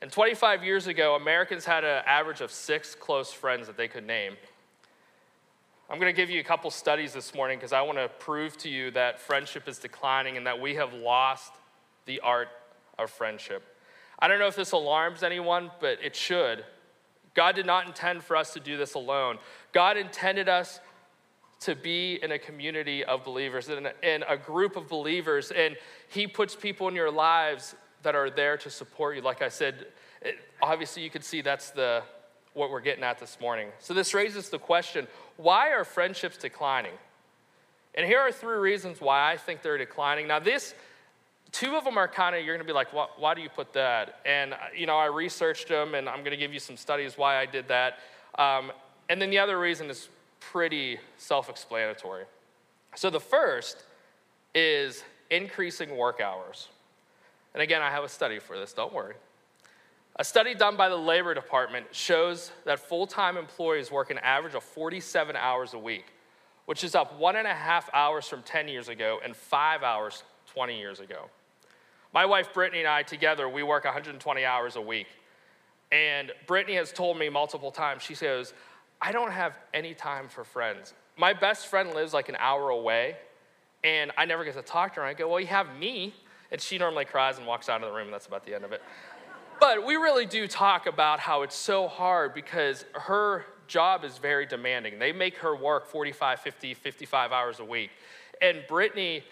And 0.00 0.10
25 0.10 0.64
years 0.64 0.86
ago, 0.86 1.14
Americans 1.14 1.66
had 1.66 1.84
an 1.84 2.02
average 2.06 2.40
of 2.40 2.50
six 2.50 2.94
close 2.94 3.32
friends 3.32 3.66
that 3.66 3.76
they 3.76 3.86
could 3.86 4.06
name. 4.06 4.36
I'm 5.88 6.00
going 6.00 6.12
to 6.12 6.16
give 6.16 6.30
you 6.30 6.40
a 6.40 6.44
couple 6.44 6.70
studies 6.70 7.12
this 7.12 7.34
morning 7.34 7.58
because 7.58 7.72
I 7.72 7.82
want 7.82 7.98
to 7.98 8.08
prove 8.08 8.56
to 8.58 8.68
you 8.68 8.90
that 8.92 9.20
friendship 9.20 9.68
is 9.68 9.78
declining 9.78 10.36
and 10.36 10.46
that 10.46 10.60
we 10.60 10.74
have 10.74 10.94
lost 10.94 11.52
the 12.06 12.18
art 12.20 12.48
of 12.98 13.10
friendship. 13.10 13.62
I 14.18 14.26
don't 14.26 14.38
know 14.38 14.46
if 14.46 14.56
this 14.56 14.72
alarms 14.72 15.22
anyone, 15.22 15.70
but 15.80 15.98
it 16.02 16.16
should. 16.16 16.64
God 17.36 17.54
did 17.54 17.66
not 17.66 17.86
intend 17.86 18.24
for 18.24 18.34
us 18.34 18.54
to 18.54 18.60
do 18.60 18.76
this 18.76 18.94
alone. 18.94 19.38
God 19.72 19.96
intended 19.96 20.48
us 20.48 20.80
to 21.60 21.74
be 21.74 22.18
in 22.22 22.32
a 22.32 22.38
community 22.38 23.04
of 23.04 23.24
believers, 23.24 23.68
in 23.68 23.86
a, 23.86 23.92
in 24.02 24.24
a 24.28 24.36
group 24.36 24.76
of 24.76 24.88
believers, 24.88 25.50
and 25.50 25.76
He 26.08 26.26
puts 26.26 26.56
people 26.56 26.88
in 26.88 26.94
your 26.94 27.10
lives 27.10 27.74
that 28.02 28.14
are 28.14 28.30
there 28.30 28.56
to 28.58 28.70
support 28.70 29.16
you. 29.16 29.22
Like 29.22 29.42
I 29.42 29.48
said, 29.48 29.86
it, 30.22 30.36
obviously 30.62 31.02
you 31.02 31.10
can 31.10 31.22
see 31.22 31.42
that's 31.42 31.70
the 31.70 32.02
what 32.54 32.70
we're 32.70 32.80
getting 32.80 33.04
at 33.04 33.18
this 33.18 33.38
morning. 33.38 33.68
So 33.80 33.92
this 33.92 34.14
raises 34.14 34.48
the 34.48 34.58
question: 34.58 35.06
Why 35.36 35.70
are 35.72 35.84
friendships 35.84 36.38
declining? 36.38 36.94
And 37.94 38.06
here 38.06 38.18
are 38.18 38.32
three 38.32 38.58
reasons 38.58 39.00
why 39.00 39.30
I 39.30 39.36
think 39.36 39.62
they're 39.62 39.78
declining. 39.78 40.26
Now 40.26 40.38
this 40.38 40.74
two 41.56 41.76
of 41.76 41.84
them 41.84 41.96
are 41.96 42.08
kind 42.08 42.34
of 42.34 42.44
you're 42.44 42.54
going 42.54 42.66
to 42.66 42.70
be 42.70 42.74
like 42.74 42.92
why, 42.92 43.06
why, 43.16 43.34
do 43.34 43.40
you 43.40 43.48
put 43.48 43.72
that 43.72 44.20
and 44.26 44.52
uh, 44.52 44.56
you 44.74 44.86
know 44.86 44.96
i 44.96 45.06
researched 45.06 45.68
them 45.68 45.94
and 45.94 46.08
i'm 46.08 46.18
going 46.18 46.30
to 46.32 46.36
give 46.36 46.52
you 46.52 46.60
some 46.60 46.76
studies 46.76 47.16
why 47.16 47.36
i 47.36 47.46
did 47.46 47.66
that 47.68 47.98
um, 48.38 48.70
and 49.08 49.20
then 49.20 49.30
the 49.30 49.38
other 49.38 49.58
reason 49.58 49.88
is 49.88 50.08
pretty 50.40 50.98
self 51.16 51.48
explanatory. 51.48 52.24
So 52.94 53.10
the 53.10 53.20
first 53.20 53.84
is 54.54 55.04
increasing 55.30 55.96
work 55.96 56.20
hours. 56.20 56.68
And 57.54 57.62
again, 57.62 57.82
I 57.82 57.90
have 57.90 58.04
a 58.04 58.08
study 58.08 58.38
for 58.38 58.58
this, 58.58 58.72
don't 58.72 58.92
worry. 58.92 59.14
A 60.18 60.24
study 60.24 60.54
done 60.54 60.76
by 60.76 60.88
the 60.88 60.96
Labor 60.96 61.34
Department 61.34 61.86
shows 61.90 62.50
that 62.64 62.80
full 62.80 63.06
time 63.06 63.36
employees 63.36 63.90
work 63.90 64.10
an 64.10 64.18
average 64.18 64.54
of 64.54 64.62
47 64.62 65.36
hours 65.36 65.74
a 65.74 65.78
week, 65.78 66.06
which 66.66 66.84
is 66.84 66.94
up 66.94 67.18
one 67.18 67.36
and 67.36 67.46
a 67.46 67.54
half 67.54 67.90
hours 67.92 68.26
from 68.26 68.42
10 68.42 68.68
years 68.68 68.88
ago 68.88 69.20
and 69.24 69.36
five 69.36 69.82
hours 69.82 70.22
20 70.54 70.78
years 70.78 71.00
ago. 71.00 71.28
My 72.16 72.24
wife 72.24 72.54
Brittany 72.54 72.78
and 72.78 72.88
I 72.88 73.02
together, 73.02 73.46
we 73.46 73.62
work 73.62 73.84
120 73.84 74.42
hours 74.42 74.76
a 74.76 74.80
week. 74.80 75.06
And 75.92 76.32
Brittany 76.46 76.76
has 76.76 76.90
told 76.90 77.18
me 77.18 77.28
multiple 77.28 77.70
times, 77.70 78.02
she 78.02 78.14
says, 78.14 78.54
I 79.02 79.12
don't 79.12 79.32
have 79.32 79.58
any 79.74 79.92
time 79.92 80.28
for 80.28 80.42
friends. 80.42 80.94
My 81.18 81.34
best 81.34 81.66
friend 81.66 81.92
lives 81.92 82.14
like 82.14 82.30
an 82.30 82.36
hour 82.38 82.70
away, 82.70 83.16
and 83.84 84.12
I 84.16 84.24
never 84.24 84.44
get 84.44 84.54
to 84.54 84.62
talk 84.62 84.94
to 84.94 85.00
her. 85.00 85.06
I 85.06 85.12
go, 85.12 85.28
Well, 85.28 85.40
you 85.40 85.46
have 85.48 85.76
me. 85.78 86.14
And 86.50 86.58
she 86.58 86.78
normally 86.78 87.04
cries 87.04 87.36
and 87.36 87.46
walks 87.46 87.68
out 87.68 87.82
of 87.82 87.90
the 87.90 87.94
room, 87.94 88.06
and 88.06 88.14
that's 88.14 88.26
about 88.26 88.46
the 88.46 88.54
end 88.54 88.64
of 88.64 88.72
it. 88.72 88.80
But 89.60 89.84
we 89.84 89.96
really 89.96 90.24
do 90.24 90.48
talk 90.48 90.86
about 90.86 91.20
how 91.20 91.42
it's 91.42 91.54
so 91.54 91.86
hard 91.86 92.32
because 92.32 92.86
her 92.94 93.44
job 93.66 94.04
is 94.04 94.16
very 94.16 94.46
demanding. 94.46 94.98
They 94.98 95.12
make 95.12 95.36
her 95.36 95.54
work 95.54 95.86
45, 95.86 96.40
50, 96.40 96.72
55 96.72 97.32
hours 97.32 97.60
a 97.60 97.64
week. 97.66 97.90
And 98.40 98.64
Brittany, 98.66 99.22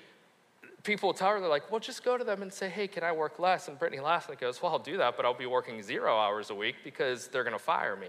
people 0.84 1.12
tell 1.12 1.30
her, 1.30 1.40
they're 1.40 1.48
like, 1.48 1.70
well, 1.70 1.80
just 1.80 2.04
go 2.04 2.16
to 2.16 2.24
them 2.24 2.42
and 2.42 2.52
say, 2.52 2.68
hey, 2.68 2.86
can 2.86 3.02
I 3.02 3.10
work 3.10 3.38
less? 3.38 3.68
And 3.68 3.78
Brittany 3.78 4.00
laughs 4.00 4.28
and 4.28 4.38
goes, 4.38 4.62
well, 4.62 4.72
I'll 4.72 4.78
do 4.78 4.98
that, 4.98 5.16
but 5.16 5.24
I'll 5.24 5.34
be 5.34 5.46
working 5.46 5.82
zero 5.82 6.16
hours 6.16 6.50
a 6.50 6.54
week 6.54 6.76
because 6.84 7.28
they're 7.28 7.42
going 7.42 7.56
to 7.56 7.62
fire 7.62 7.96
me. 7.96 8.08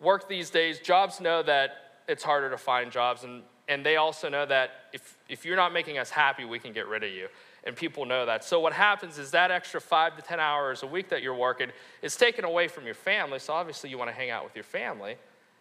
Work 0.00 0.28
these 0.28 0.48
days, 0.48 0.78
jobs 0.78 1.20
know 1.20 1.42
that 1.42 1.70
it's 2.08 2.22
harder 2.22 2.48
to 2.48 2.56
find 2.56 2.90
jobs, 2.90 3.24
and, 3.24 3.42
and 3.68 3.84
they 3.84 3.96
also 3.96 4.28
know 4.28 4.46
that 4.46 4.70
if, 4.92 5.18
if 5.28 5.44
you're 5.44 5.56
not 5.56 5.72
making 5.72 5.98
us 5.98 6.08
happy, 6.10 6.44
we 6.44 6.58
can 6.58 6.72
get 6.72 6.86
rid 6.86 7.04
of 7.04 7.10
you 7.10 7.28
and 7.64 7.76
people 7.76 8.06
know 8.06 8.24
that. 8.26 8.44
So 8.44 8.60
what 8.60 8.72
happens 8.72 9.18
is 9.18 9.32
that 9.32 9.50
extra 9.50 9.80
five 9.80 10.16
to 10.16 10.22
10 10.22 10.40
hours 10.40 10.82
a 10.82 10.86
week 10.86 11.08
that 11.10 11.22
you're 11.22 11.34
working 11.34 11.70
is 12.02 12.16
taken 12.16 12.44
away 12.44 12.68
from 12.68 12.86
your 12.86 12.94
family. 12.94 13.38
So 13.38 13.52
obviously 13.52 13.90
you 13.90 13.98
want 13.98 14.08
to 14.08 14.14
hang 14.14 14.30
out 14.30 14.44
with 14.44 14.54
your 14.54 14.64
family, 14.64 15.16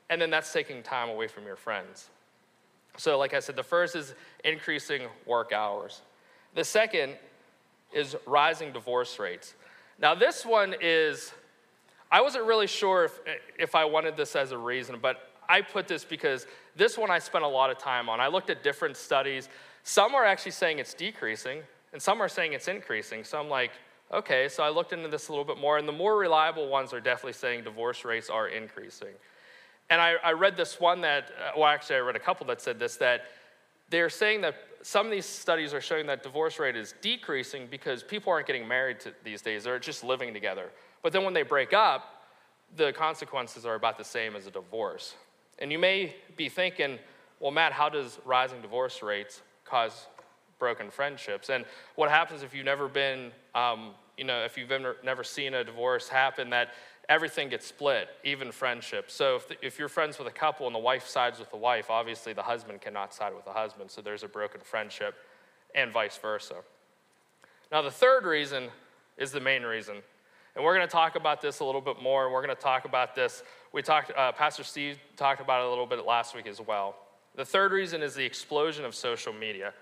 and 0.10 0.22
then 0.22 0.30
that's 0.30 0.52
taking 0.54 0.82
time 0.82 1.10
away 1.10 1.28
from 1.28 1.46
your 1.46 1.58
friends. 1.58 2.10
So, 2.98 3.18
like 3.18 3.34
I 3.34 3.40
said, 3.40 3.56
the 3.56 3.64
first 3.64 3.96
is 3.96 4.14
increasing 4.44 5.04
work 5.26 5.54
hours. 5.54 6.02
The 6.56 6.64
second 6.64 7.16
is 7.94 8.16
rising 8.26 8.72
divorce 8.74 9.20
rates. 9.20 9.54
Now, 10.00 10.16
this 10.16 10.46
one 10.46 10.76
is, 10.82 11.32
I 12.12 12.22
wasn't 12.22 12.46
really 12.46 12.68
sure 12.68 13.06
if, 13.06 13.20
if 13.58 13.76
I 13.76 13.86
wanted 13.86 14.18
this 14.18 14.36
as 14.36 14.52
a 14.52 14.58
reason, 14.58 14.98
but 15.02 15.30
I 15.48 15.62
put 15.62 15.88
this 15.88 16.06
because 16.06 16.46
this 16.76 16.98
one 16.98 17.10
I 17.10 17.20
spent 17.20 17.44
a 17.44 17.48
lot 17.48 17.72
of 17.72 17.78
time 17.78 18.08
on. 18.08 18.20
I 18.20 18.28
looked 18.28 18.50
at 18.50 18.64
different 18.64 18.96
studies. 18.96 19.50
Some 19.84 20.14
are 20.14 20.26
actually 20.26 20.52
saying 20.52 20.80
it's 20.80 20.94
decreasing, 20.94 21.62
and 21.92 22.02
some 22.02 22.22
are 22.22 22.30
saying 22.30 22.54
it's 22.54 22.68
increasing. 22.68 23.24
So 23.24 23.40
I'm 23.40 23.50
like, 23.50 23.72
okay, 24.14 24.48
so 24.48 24.64
I 24.64 24.70
looked 24.70 24.94
into 24.94 25.08
this 25.08 25.28
a 25.28 25.32
little 25.32 25.46
bit 25.46 25.58
more, 25.58 25.78
and 25.78 25.88
the 25.88 25.94
more 25.94 26.18
reliable 26.18 26.68
ones 26.68 26.94
are 26.94 27.00
definitely 27.00 27.34
saying 27.34 27.64
divorce 27.64 28.06
rates 28.06 28.30
are 28.30 28.48
increasing. 28.48 29.14
And 29.90 30.02
I, 30.02 30.16
I 30.24 30.32
read 30.34 30.56
this 30.56 30.80
one 30.80 31.02
that, 31.02 31.32
uh, 31.32 31.52
well, 31.58 31.68
actually, 31.68 31.98
I 31.98 32.00
read 32.00 32.16
a 32.16 32.20
couple 32.20 32.46
that 32.48 32.62
said 32.62 32.80
this 32.80 32.96
that 32.98 33.22
they're 33.90 34.10
saying 34.10 34.42
that 34.42 34.56
some 34.82 35.06
of 35.06 35.12
these 35.12 35.26
studies 35.26 35.74
are 35.74 35.82
showing 35.82 36.06
that 36.08 36.24
divorce 36.24 36.60
rate 36.60 36.76
is 36.76 36.94
decreasing 37.02 37.68
because 37.70 38.04
people 38.04 38.32
aren't 38.32 38.48
getting 38.48 38.68
married 38.68 38.98
these 39.24 39.42
days, 39.42 39.64
they're 39.64 39.80
just 39.80 40.04
living 40.04 40.34
together. 40.34 40.70
But 41.02 41.12
then 41.12 41.24
when 41.24 41.34
they 41.34 41.42
break 41.42 41.74
up, 41.74 42.24
the 42.76 42.94
consequences 42.94 43.66
are 43.66 43.76
about 43.76 43.98
the 43.98 44.04
same 44.04 44.36
as 44.36 44.46
a 44.46 44.52
divorce. 44.52 45.16
And 45.58 45.72
you 45.72 45.80
may 45.80 46.16
be 46.38 46.50
thinking, 46.50 47.00
well, 47.40 47.52
Matt, 47.52 47.74
how 47.74 47.90
does 47.90 48.20
rising 48.26 48.62
divorce 48.62 49.02
rates 49.02 49.42
cause 49.66 50.08
broken 50.60 50.92
friendships. 50.92 51.50
And 51.50 51.66
what 51.96 52.10
happens 52.10 52.44
if 52.44 52.54
you've 52.54 52.66
never 52.66 52.88
been, 52.88 53.32
um, 53.56 53.92
you 54.18 54.26
know, 54.26 54.44
if 54.44 54.58
you've 54.58 54.70
never 55.04 55.24
seen 55.24 55.54
a 55.54 55.64
divorce 55.64 56.10
happen, 56.10 56.50
that 56.52 56.74
everything 57.10 57.50
gets 57.50 57.66
split, 57.66 58.08
even 58.24 58.52
friendship. 58.52 59.10
So 59.10 59.36
if, 59.36 59.48
the, 59.48 59.66
if 59.66 59.80
you're 59.80 59.90
friends 59.90 60.20
with 60.20 60.28
a 60.28 60.32
couple 60.32 60.68
and 60.68 60.76
the 60.76 60.80
wife 60.80 61.08
sides 61.08 61.40
with 61.40 61.50
the 61.50 61.58
wife, 61.58 61.90
obviously 61.90 62.34
the 62.34 62.44
husband 62.44 62.82
cannot 62.82 63.14
side 63.14 63.34
with 63.36 63.46
the 63.46 63.52
husband, 63.52 63.90
so 63.90 64.02
there's 64.02 64.24
a 64.24 64.28
broken 64.28 64.62
friendship, 64.62 65.16
and 65.74 65.92
vice 65.92 66.18
versa. 66.18 66.56
Now, 67.72 67.82
the 67.82 67.92
third 67.92 68.26
reason 68.26 68.70
is 69.18 69.32
the 69.32 69.40
main 69.40 69.64
reason. 69.64 69.98
And 70.56 70.64
we're 70.64 70.76
going 70.76 70.88
to 70.88 70.92
talk 70.92 71.16
about 71.16 71.42
this 71.42 71.60
a 71.60 71.66
little 71.66 71.82
bit 71.82 72.02
more, 72.02 72.26
and 72.26 72.34
we're 72.34 72.44
going 72.44 72.56
to 72.56 72.62
talk 72.62 72.86
about 72.86 73.16
this. 73.16 73.44
We 73.74 73.82
talked, 73.82 74.12
uh, 74.16 74.32
Pastor 74.32 74.64
Steve 74.64 74.98
talked 75.16 75.42
about 75.42 75.62
it 75.62 75.68
a 75.68 75.70
little 75.70 75.86
bit 75.86 76.06
last 76.06 76.36
week 76.36 76.48
as 76.48 76.62
well. 76.62 76.96
The 77.36 77.46
third 77.46 77.72
reason 77.72 78.02
is 78.02 78.16
the 78.16 78.26
explosion 78.26 78.86
of 78.86 78.96
social 78.96 79.34
media. 79.34 79.74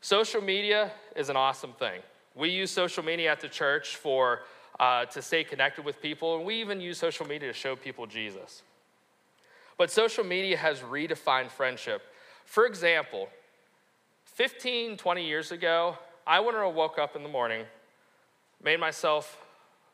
Social 0.00 0.40
media 0.40 0.92
is 1.16 1.28
an 1.28 1.36
awesome 1.36 1.72
thing. 1.72 2.00
We 2.34 2.50
use 2.50 2.70
social 2.70 3.02
media 3.02 3.32
at 3.32 3.40
the 3.40 3.48
church 3.48 3.96
for 3.96 4.42
uh, 4.78 5.04
to 5.06 5.22
stay 5.22 5.44
connected 5.44 5.84
with 5.84 6.00
people, 6.00 6.36
and 6.36 6.44
we 6.44 6.60
even 6.60 6.80
use 6.80 6.98
social 6.98 7.26
media 7.26 7.48
to 7.48 7.54
show 7.54 7.76
people 7.76 8.06
Jesus. 8.06 8.62
But 9.76 9.90
social 9.90 10.24
media 10.24 10.56
has 10.56 10.80
redefined 10.80 11.50
friendship. 11.50 12.02
For 12.44 12.66
example, 12.66 13.28
15, 14.24 14.96
20 14.96 15.26
years 15.26 15.52
ago, 15.52 15.96
I 16.26 16.40
wouldn't 16.40 16.62
have 16.62 16.74
woke 16.74 16.98
up 16.98 17.16
in 17.16 17.22
the 17.22 17.28
morning, 17.28 17.64
made 18.62 18.80
myself 18.80 19.44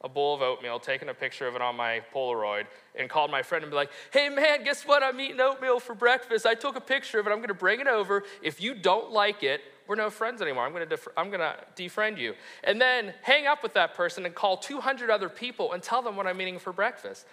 a 0.02 0.09
bowl 0.09 0.35
of 0.35 0.43
oatmeal, 0.43 0.78
taken 0.78 1.09
a 1.09 1.14
picture 1.14 1.49
of 1.49 1.54
it 1.54 1.62
on 1.62 1.76
my 1.76 2.02
Polaroid, 2.14 2.66
and 2.95 3.09
called 3.09 3.31
my 3.31 3.43
friend 3.43 3.64
and 3.64 3.71
be 3.71 3.75
like, 3.75 3.90
hey 4.12 4.28
man, 4.28 4.62
guess 4.62 4.87
what? 4.87 5.02
I'm 5.02 5.19
eating 5.19 5.40
oatmeal 5.40 5.81
for 5.81 5.95
breakfast. 5.95 6.45
I 6.45 6.54
took 6.54 6.76
a 6.76 6.81
picture 6.81 7.19
of 7.19 7.26
it. 7.26 7.31
I'm 7.31 7.38
going 7.38 7.49
to 7.49 7.54
bring 7.54 7.81
it 7.81 7.88
over. 7.88 8.23
If 8.43 8.61
you 8.61 8.75
don't 8.75 9.11
like 9.12 9.43
it, 9.43 9.62
we're 9.87 9.97
no 9.97 10.11
friends 10.11 10.41
anymore. 10.41 10.64
I'm 10.64 10.73
going 10.73 10.85
to 10.85 10.88
def- 10.88 11.09
I'm 11.17 11.31
going 11.31 11.41
to 11.41 11.57
defriend 11.76 12.19
you. 12.19 12.35
And 12.62 12.81
then 12.81 13.14
hang 13.23 13.47
up 13.47 13.62
with 13.62 13.75
that 13.75 13.95
person 13.95 14.25
and 14.26 14.35
call 14.35 14.57
200 14.57 15.11
other 15.11 15.29
people 15.29 15.73
and 15.73 15.83
tell 15.83 16.03
them 16.03 16.17
what 16.17 16.26
I'm 16.26 16.41
eating 16.41 16.59
for 16.59 16.73
breakfast. 16.73 17.26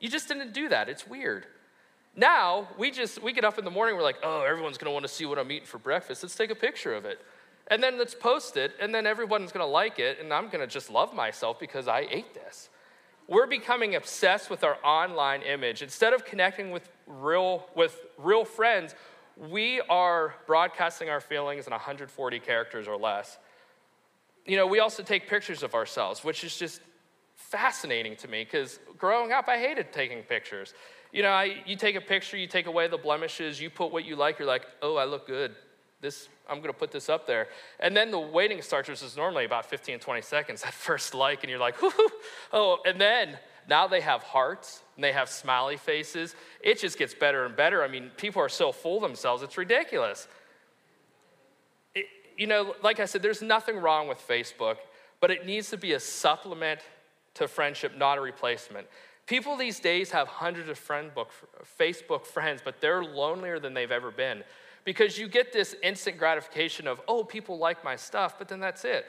You 0.00 0.08
just 0.08 0.28
didn't 0.28 0.52
do 0.52 0.68
that. 0.68 0.88
It's 0.88 1.06
weird. 1.06 1.46
Now, 2.16 2.68
we 2.78 2.90
just 2.90 3.22
we 3.22 3.32
get 3.32 3.44
up 3.44 3.58
in 3.58 3.64
the 3.64 3.70
morning, 3.70 3.96
we're 3.96 4.02
like, 4.02 4.18
"Oh, 4.22 4.42
everyone's 4.42 4.78
going 4.78 4.86
to 4.86 4.92
want 4.92 5.04
to 5.04 5.12
see 5.12 5.26
what 5.26 5.38
I'm 5.38 5.50
eating 5.50 5.66
for 5.66 5.78
breakfast. 5.78 6.22
Let's 6.22 6.36
take 6.36 6.50
a 6.50 6.54
picture 6.54 6.94
of 6.94 7.04
it." 7.04 7.20
And 7.68 7.82
then 7.82 7.98
let's 7.98 8.14
post 8.14 8.56
it, 8.56 8.72
and 8.80 8.94
then 8.94 9.06
everyone's 9.06 9.50
gonna 9.50 9.66
like 9.66 9.98
it, 9.98 10.20
and 10.20 10.32
I'm 10.32 10.48
gonna 10.48 10.66
just 10.66 10.90
love 10.90 11.14
myself 11.14 11.58
because 11.58 11.88
I 11.88 12.06
ate 12.10 12.34
this. 12.34 12.68
We're 13.26 13.46
becoming 13.46 13.94
obsessed 13.94 14.50
with 14.50 14.62
our 14.64 14.76
online 14.84 15.40
image. 15.40 15.80
Instead 15.80 16.12
of 16.12 16.26
connecting 16.26 16.70
with 16.72 16.90
real, 17.06 17.66
with 17.74 17.98
real 18.18 18.44
friends, 18.44 18.94
we 19.36 19.80
are 19.88 20.34
broadcasting 20.46 21.08
our 21.08 21.20
feelings 21.20 21.66
in 21.66 21.72
140 21.72 22.40
characters 22.40 22.86
or 22.86 22.96
less. 22.96 23.38
You 24.46 24.56
know, 24.56 24.66
we 24.66 24.78
also 24.78 25.02
take 25.02 25.28
pictures 25.28 25.62
of 25.62 25.74
ourselves, 25.74 26.22
which 26.22 26.44
is 26.44 26.56
just 26.56 26.80
fascinating 27.34 28.16
to 28.16 28.28
me 28.28 28.44
because 28.44 28.78
growing 28.98 29.32
up, 29.32 29.48
I 29.48 29.58
hated 29.58 29.92
taking 29.92 30.22
pictures. 30.22 30.74
You 31.12 31.22
know, 31.22 31.30
I, 31.30 31.62
you 31.66 31.76
take 31.76 31.96
a 31.96 32.00
picture, 32.00 32.36
you 32.36 32.46
take 32.46 32.66
away 32.66 32.88
the 32.88 32.98
blemishes, 32.98 33.60
you 33.60 33.70
put 33.70 33.92
what 33.92 34.04
you 34.04 34.16
like, 34.16 34.38
you're 34.38 34.48
like, 34.48 34.66
oh, 34.82 34.96
I 34.96 35.04
look 35.04 35.26
good. 35.26 35.54
This 36.00 36.28
I'm 36.48 36.58
going 36.58 36.72
to 36.72 36.78
put 36.78 36.92
this 36.92 37.08
up 37.08 37.26
there. 37.26 37.48
And 37.80 37.96
then 37.96 38.10
the 38.10 38.18
waiting 38.18 38.60
starts, 38.60 38.88
which 38.88 39.02
is 39.02 39.16
normally 39.16 39.46
about 39.46 39.66
15, 39.66 39.98
20 39.98 40.22
seconds 40.22 40.62
that 40.62 40.74
first 40.74 41.14
like, 41.14 41.42
and 41.42 41.50
you're 41.50 41.58
like, 41.58 41.76
oh, 42.52 42.78
and 42.84 43.00
then 43.00 43.38
now 43.68 43.86
they 43.88 44.00
have 44.02 44.22
hearts 44.22 44.83
and 44.96 45.04
they 45.04 45.12
have 45.12 45.28
smiley 45.28 45.76
faces. 45.76 46.34
It 46.60 46.78
just 46.80 46.98
gets 46.98 47.14
better 47.14 47.44
and 47.44 47.56
better. 47.56 47.82
I 47.82 47.88
mean, 47.88 48.10
people 48.16 48.40
are 48.42 48.48
so 48.48 48.72
full 48.72 49.00
themselves, 49.00 49.42
it's 49.42 49.58
ridiculous. 49.58 50.28
It, 51.94 52.06
you 52.36 52.46
know, 52.46 52.74
like 52.82 53.00
I 53.00 53.04
said, 53.04 53.22
there's 53.22 53.42
nothing 53.42 53.76
wrong 53.76 54.08
with 54.08 54.18
Facebook, 54.18 54.76
but 55.20 55.30
it 55.30 55.46
needs 55.46 55.70
to 55.70 55.76
be 55.76 55.92
a 55.92 56.00
supplement 56.00 56.80
to 57.34 57.48
friendship, 57.48 57.96
not 57.96 58.18
a 58.18 58.20
replacement. 58.20 58.86
People 59.26 59.56
these 59.56 59.80
days 59.80 60.10
have 60.10 60.28
hundreds 60.28 60.68
of 60.68 61.14
book, 61.14 61.30
Facebook 61.78 62.26
friends, 62.26 62.60
but 62.62 62.80
they're 62.80 63.02
lonelier 63.02 63.58
than 63.58 63.72
they've 63.72 63.90
ever 63.90 64.10
been 64.10 64.44
because 64.84 65.18
you 65.18 65.28
get 65.28 65.52
this 65.52 65.74
instant 65.82 66.18
gratification 66.18 66.86
of, 66.86 67.00
oh, 67.08 67.24
people 67.24 67.58
like 67.58 67.82
my 67.82 67.96
stuff, 67.96 68.38
but 68.38 68.48
then 68.48 68.60
that's 68.60 68.84
it. 68.84 69.06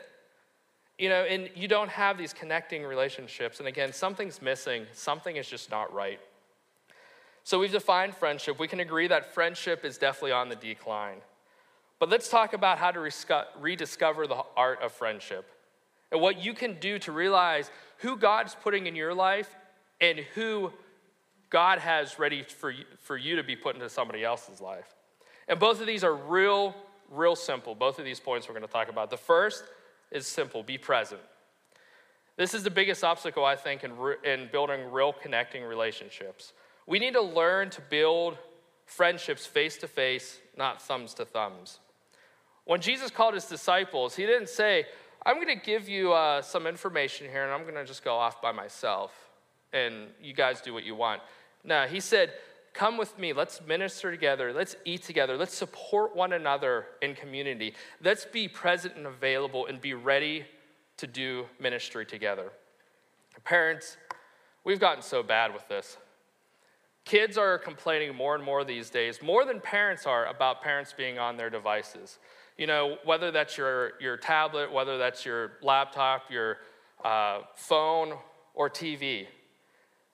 You 0.97 1.09
know, 1.09 1.23
and 1.23 1.49
you 1.55 1.67
don't 1.67 1.89
have 1.89 2.17
these 2.17 2.31
connecting 2.31 2.83
relationships. 2.83 3.59
And 3.59 3.67
again, 3.67 3.91
something's 3.91 4.41
missing, 4.41 4.85
something 4.93 5.35
is 5.35 5.47
just 5.47 5.69
not 5.69 5.93
right. 5.93 6.19
So 7.43 7.59
we've 7.59 7.71
defined 7.71 8.15
friendship. 8.15 8.59
We 8.59 8.67
can 8.67 8.79
agree 8.79 9.07
that 9.07 9.33
friendship 9.33 9.85
is 9.85 9.97
definitely 9.97 10.31
on 10.31 10.49
the 10.49 10.55
decline. 10.55 11.17
But 11.99 12.09
let's 12.09 12.27
talk 12.27 12.53
about 12.53 12.77
how 12.77 12.91
to 12.91 13.11
rediscover 13.59 14.25
the 14.25 14.41
art 14.57 14.81
of 14.81 14.91
friendship 14.91 15.45
and 16.11 16.21
what 16.21 16.43
you 16.43 16.53
can 16.53 16.79
do 16.79 16.97
to 16.99 17.11
realize 17.11 17.69
who 17.99 18.17
God's 18.17 18.55
putting 18.55 18.87
in 18.87 18.95
your 18.95 19.13
life 19.13 19.55
and 20.01 20.19
who 20.33 20.71
God 21.49 21.79
has 21.79 22.19
ready 22.19 22.41
for 22.43 22.71
you, 22.71 22.85
for 23.01 23.15
you 23.15 23.35
to 23.35 23.43
be 23.43 23.55
put 23.55 23.75
into 23.75 23.89
somebody 23.89 24.23
else's 24.23 24.59
life. 24.59 24.93
And 25.47 25.59
both 25.59 25.79
of 25.79 25.87
these 25.87 26.03
are 26.03 26.15
real, 26.15 26.75
real 27.11 27.35
simple. 27.35 27.75
Both 27.75 27.99
of 27.99 28.05
these 28.05 28.19
points 28.19 28.47
we're 28.47 28.55
going 28.55 28.67
to 28.67 28.73
talk 28.73 28.89
about. 28.89 29.09
The 29.09 29.17
first 29.17 29.63
is 30.11 30.27
simple 30.27 30.63
be 30.63 30.77
present. 30.77 31.21
This 32.37 32.53
is 32.53 32.63
the 32.63 32.69
biggest 32.69 33.03
obstacle, 33.03 33.45
I 33.45 33.55
think, 33.55 33.83
in, 33.83 33.93
in 34.23 34.49
building 34.51 34.91
real 34.91 35.13
connecting 35.13 35.63
relationships. 35.63 36.51
We 36.85 36.99
need 36.99 37.13
to 37.13 37.21
learn 37.21 37.69
to 37.71 37.81
build 37.81 38.37
friendships 38.85 39.45
face 39.45 39.77
to 39.77 39.87
face, 39.87 40.39
not 40.57 40.81
thumbs 40.81 41.13
to 41.15 41.25
thumbs. 41.25 41.79
When 42.65 42.81
Jesus 42.81 43.09
called 43.09 43.35
his 43.35 43.45
disciples, 43.45 44.15
he 44.15 44.25
didn't 44.25 44.49
say, 44.49 44.85
I'm 45.25 45.35
going 45.35 45.57
to 45.57 45.65
give 45.65 45.87
you 45.87 46.13
uh, 46.13 46.41
some 46.41 46.67
information 46.67 47.29
here, 47.29 47.43
and 47.43 47.53
I'm 47.53 47.63
going 47.63 47.75
to 47.75 47.85
just 47.85 48.03
go 48.03 48.15
off 48.15 48.41
by 48.41 48.51
myself, 48.51 49.11
and 49.73 50.07
you 50.21 50.33
guys 50.33 50.61
do 50.61 50.73
what 50.73 50.83
you 50.83 50.95
want. 50.95 51.21
No, 51.63 51.87
he 51.87 51.99
said, 51.99 52.33
Come 52.75 52.97
with 52.97 53.17
me. 53.17 53.31
Let's 53.31 53.61
minister 53.65 54.11
together. 54.11 54.51
Let's 54.51 54.75
eat 54.83 55.01
together. 55.03 55.37
Let's 55.37 55.55
support 55.55 56.13
one 56.13 56.33
another 56.33 56.87
in 57.01 57.15
community. 57.15 57.73
Let's 58.03 58.25
be 58.25 58.49
present 58.49 58.97
and 58.97 59.07
available 59.07 59.65
and 59.67 59.79
be 59.79 59.93
ready 59.93 60.45
to 60.97 61.07
do 61.07 61.45
ministry 61.57 62.05
together. 62.05 62.51
Parents, 63.45 63.95
we've 64.65 64.79
gotten 64.79 65.01
so 65.01 65.23
bad 65.23 65.53
with 65.53 65.65
this. 65.69 65.95
Kids 67.05 67.37
are 67.37 67.57
complaining 67.57 68.13
more 68.13 68.35
and 68.35 68.43
more 68.43 68.65
these 68.65 68.89
days, 68.89 69.21
more 69.21 69.45
than 69.45 69.61
parents 69.61 70.05
are, 70.05 70.25
about 70.25 70.61
parents 70.61 70.91
being 70.91 71.17
on 71.17 71.37
their 71.37 71.49
devices. 71.49 72.19
You 72.57 72.67
know, 72.67 72.97
whether 73.05 73.31
that's 73.31 73.57
your, 73.57 73.93
your 74.01 74.17
tablet, 74.17 74.69
whether 74.69 74.97
that's 74.97 75.25
your 75.25 75.53
laptop, 75.61 76.29
your 76.29 76.57
uh, 77.05 77.41
phone, 77.55 78.15
or 78.53 78.69
TV, 78.69 79.27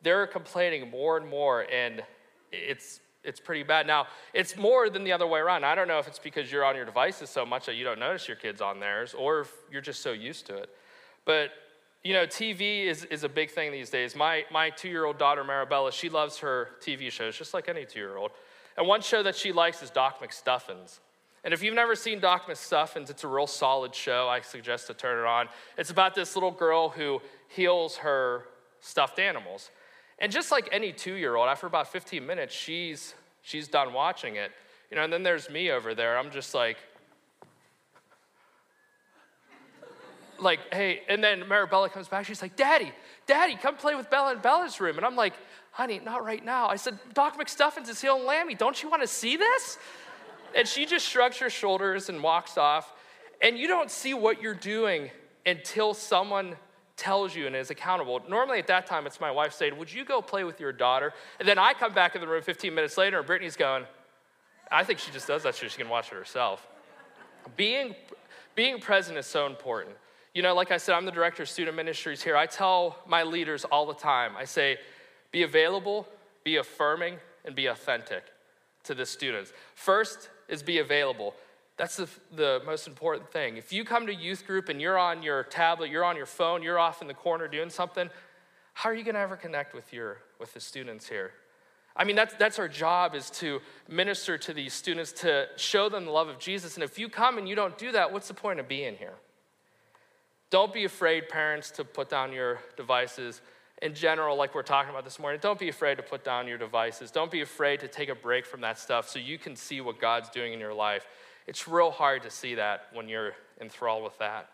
they're 0.04 0.28
complaining 0.28 0.92
more 0.92 1.18
and 1.18 1.28
more, 1.28 1.62
and 1.72 2.04
it's 2.52 3.00
it's 3.24 3.40
pretty 3.40 3.62
bad. 3.62 3.86
Now, 3.86 4.08
it's 4.34 4.58
more 4.58 4.90
than 4.90 5.04
the 5.04 5.12
other 5.12 5.28
way 5.28 5.40
around. 5.40 5.64
I 5.64 5.76
don't 5.76 5.88
know 5.88 6.00
if 6.00 6.08
it's 6.08 6.18
because 6.18 6.52
you're 6.52 6.66
on 6.66 6.76
your 6.76 6.86
devices 6.86 7.30
so 7.30 7.46
much 7.46 7.68
that 7.68 7.76
you 7.76 7.84
don't 7.84 8.00
notice 8.00 8.28
your 8.28 8.38
kids 8.38 8.62
on 8.62 8.80
theirs, 8.80 9.14
or 9.14 9.42
if 9.42 9.52
you're 9.72 9.82
just 9.82 10.02
so 10.02 10.12
used 10.12 10.48
to 10.48 10.58
it. 10.58 10.70
But 11.24 11.52
you 12.04 12.14
know, 12.14 12.26
TV 12.26 12.86
is, 12.86 13.06
is 13.06 13.24
a 13.24 13.30
big 13.30 13.52
thing 13.52 13.72
these 13.72 13.90
days. 13.90 14.16
My, 14.16 14.44
my 14.52 14.72
two 14.72 14.90
year 14.90 15.06
old 15.06 15.20
daughter, 15.20 15.44
Marabella, 15.44 15.92
she 15.92 16.10
loves 16.10 16.40
her 16.40 16.70
TV 16.82 17.12
shows 17.12 17.38
just 17.38 17.54
like 17.54 17.70
any 17.70 17.86
two 17.86 18.00
year 18.00 18.18
old. 18.18 18.32
And 18.78 18.88
one 18.88 19.02
show 19.02 19.22
that 19.24 19.36
she 19.36 19.52
likes 19.52 19.84
is 19.84 19.90
Doc 19.90 20.20
McStuffins. 20.22 21.00
And 21.44 21.54
if 21.54 21.64
you've 21.64 21.76
never 21.76 21.96
seen 21.96 22.20
Doc 22.20 22.48
McStuffins, 22.48 23.10
it's 23.10 23.24
a 23.24 23.28
real 23.28 23.48
solid 23.48 23.94
show. 23.94 24.28
I 24.30 24.42
suggest 24.42 24.88
to 24.88 24.94
turn 24.94 25.20
it 25.20 25.26
on. 25.26 25.48
It's 25.78 25.90
about 25.90 26.16
this 26.16 26.36
little 26.36 26.52
girl 26.52 26.90
who 26.90 27.22
heals 27.50 27.98
her 27.98 28.46
stuffed 28.80 29.20
animals. 29.20 29.70
And 30.22 30.32
just 30.32 30.52
like 30.52 30.70
any 30.72 30.94
two 30.94 31.16
year 31.16 31.36
old, 31.36 31.50
after 31.50 31.66
about 31.66 31.92
15 31.92 32.26
minutes, 32.26 32.54
she's, 32.54 33.16
she's 33.42 33.68
done 33.68 33.92
watching 33.92 34.36
it. 34.36 34.52
You 34.92 34.98
know, 34.98 35.04
and 35.04 35.12
then 35.12 35.24
there's 35.24 35.50
me 35.50 35.72
over 35.72 35.96
there. 35.96 36.18
I'm 36.18 36.30
just 36.30 36.54
like, 36.54 36.78
like, 40.38 40.60
hey, 40.72 41.02
and 41.10 41.24
then 41.24 41.42
Marabella 41.42 41.92
comes 41.92 42.08
back. 42.08 42.26
She's 42.26 42.42
like, 42.42 42.56
Daddy, 42.56 42.92
Daddy, 43.26 43.56
come 43.56 43.76
play 43.76 43.96
with 43.96 44.12
Bella 44.12 44.34
in 44.34 44.40
Bella's 44.40 44.80
room. 44.80 44.98
And 44.98 45.06
I'm 45.06 45.16
like, 45.16 45.34
honey, 45.72 46.00
not 46.00 46.24
right 46.24 46.44
now. 46.44 46.68
I 46.68 46.76
said, 46.76 47.00
Doc 47.14 47.40
McStuffins 47.40 47.90
is 47.90 48.00
healing 48.00 48.26
Lambie. 48.26 48.56
Don't 48.56 48.82
you 48.84 48.90
want 48.90 49.02
to 49.02 49.08
see 49.08 49.38
this? 49.38 49.80
And 50.56 50.68
she 50.68 50.86
just 50.86 51.08
shrugs 51.08 51.38
her 51.38 51.50
shoulders 51.50 52.10
and 52.10 52.22
walks 52.22 52.58
off. 52.58 52.94
And 53.42 53.58
you 53.58 53.68
don't 53.68 53.90
see 53.90 54.14
what 54.14 54.40
you're 54.40 54.54
doing 54.54 55.10
until 55.48 55.96
someone 55.96 56.56
tells 57.02 57.36
you 57.36 57.48
and 57.48 57.56
is 57.56 57.72
accountable. 57.72 58.22
Normally 58.30 58.60
at 58.60 58.68
that 58.68 58.86
time, 58.86 59.08
it's 59.08 59.20
my 59.20 59.32
wife 59.32 59.54
saying, 59.54 59.76
Would 59.78 59.92
you 59.92 60.06
go 60.06 60.22
play 60.22 60.44
with 60.44 60.60
your 60.60 60.72
daughter? 60.72 61.14
And 61.40 61.48
then 61.48 61.58
I 61.58 61.74
come 61.74 61.94
back 61.94 62.14
in 62.14 62.22
the 62.22 62.28
room 62.28 62.44
15 62.44 62.74
minutes 62.76 62.96
later, 62.96 63.18
and 63.18 63.26
Brittany's 63.26 63.56
going, 63.56 63.86
I 64.72 64.84
think 64.84 65.00
she 65.00 65.12
just 65.12 65.28
does 65.28 65.42
that 65.44 65.56
so 65.56 65.68
she 65.68 65.78
can 65.78 65.90
watch 65.90 66.12
it 66.12 66.16
herself. 66.16 66.68
Being, 67.58 67.96
being 68.54 68.80
present 68.80 69.18
is 69.18 69.26
so 69.26 69.48
important. 69.48 69.96
You 70.36 70.44
know, 70.44 70.54
like 70.54 70.72
I 70.72 70.78
said, 70.78 70.94
I'm 70.94 71.06
the 71.06 71.12
director 71.12 71.42
of 71.42 71.50
student 71.50 71.76
ministries 71.76 72.22
here. 72.22 72.38
I 72.38 72.46
tell 72.46 73.00
my 73.08 73.24
leaders 73.24 73.66
all 73.66 73.88
the 73.88 73.96
time 73.96 74.34
I 74.38 74.46
say, 74.46 74.78
be 75.32 75.42
available, 75.42 76.08
be 76.44 76.58
affirming, 76.58 77.16
and 77.46 77.56
be 77.56 77.66
authentic 77.66 78.26
to 78.84 78.94
the 78.94 79.08
students. 79.08 79.52
First 79.74 80.30
is 80.48 80.62
be 80.62 80.78
available. 80.78 81.34
That's 81.78 81.98
the, 81.98 82.08
the 82.36 82.62
most 82.66 82.88
important 82.88 83.32
thing. 83.32 83.58
If 83.58 83.74
you 83.74 83.84
come 83.84 84.06
to 84.08 84.14
youth 84.14 84.46
group 84.46 84.70
and 84.70 84.80
you're 84.80 85.00
on 85.00 85.24
your 85.24 85.44
tablet, 85.44 85.90
you're 85.90 86.04
on 86.04 86.16
your 86.16 86.26
phone, 86.26 86.62
you're 86.62 86.80
off 86.80 87.02
in 87.02 87.08
the 87.08 87.14
corner 87.14 87.48
doing 87.48 87.70
something, 87.70 88.10
how 88.74 88.90
are 88.90 88.94
you 88.94 89.04
going 89.04 89.16
to 89.16 89.22
ever 89.22 89.36
connect 89.36 89.74
with 89.74 89.92
your 89.92 90.18
with 90.40 90.54
the 90.54 90.60
students 90.60 91.08
here? 91.08 91.32
I 91.96 92.04
mean, 92.06 92.16
that's, 92.16 92.34
that's 92.36 92.58
our 92.58 92.70
job 92.70 93.16
is 93.16 93.30
to 93.32 93.60
minister 93.90 94.38
to 94.38 94.54
these 94.54 94.74
students, 94.74 95.12
to 95.14 95.48
show 95.58 95.90
them 95.90 96.06
the 96.06 96.12
love 96.12 96.30
of 96.30 96.40
Jesus. 96.40 96.76
And 96.76 96.84
if 96.84 96.98
you 96.98 97.10
come 97.10 97.38
and 97.38 97.48
you 97.50 97.56
don't 97.56 97.78
do 97.78 97.92
that, 97.92 98.14
what's 98.14 98.28
the 98.28 98.34
point 98.34 98.60
of 98.60 98.68
being 98.68 98.96
here? 98.96 99.16
Don't 100.50 100.74
be 100.74 100.86
afraid, 100.86 101.30
parents, 101.30 101.72
to 101.72 101.84
put 101.84 102.10
down 102.10 102.32
your 102.32 102.60
devices. 102.78 103.42
In 103.82 103.94
general, 103.94 104.38
like 104.38 104.56
we're 104.56 104.64
talking 104.64 104.92
about 104.92 105.04
this 105.04 105.20
morning, 105.20 105.40
don't 105.42 105.60
be 105.60 105.70
afraid 105.70 105.96
to 105.96 106.04
put 106.04 106.24
down 106.24 106.48
your 106.48 106.58
devices. 106.58 107.12
Don't 107.12 107.32
be 107.32 107.42
afraid 107.42 107.80
to 107.82 107.88
take 107.88 108.10
a 108.10 108.16
break 108.16 108.46
from 108.46 108.62
that 108.62 108.78
stuff 108.78 109.10
so 109.10 109.20
you 109.20 109.38
can 109.38 109.56
see 109.56 109.82
what 109.82 110.00
God's 110.00 110.30
doing 110.30 110.54
in 110.54 110.60
your 110.60 110.74
life. 110.74 111.08
It's 111.48 111.68
real 111.68 111.92
hard 111.92 112.24
to 112.24 112.30
see 112.30 112.56
that 112.56 112.88
when 112.94 113.10
you're 113.10 113.34
enthralled 113.60 114.04
with 114.04 114.18
that. 114.20 114.50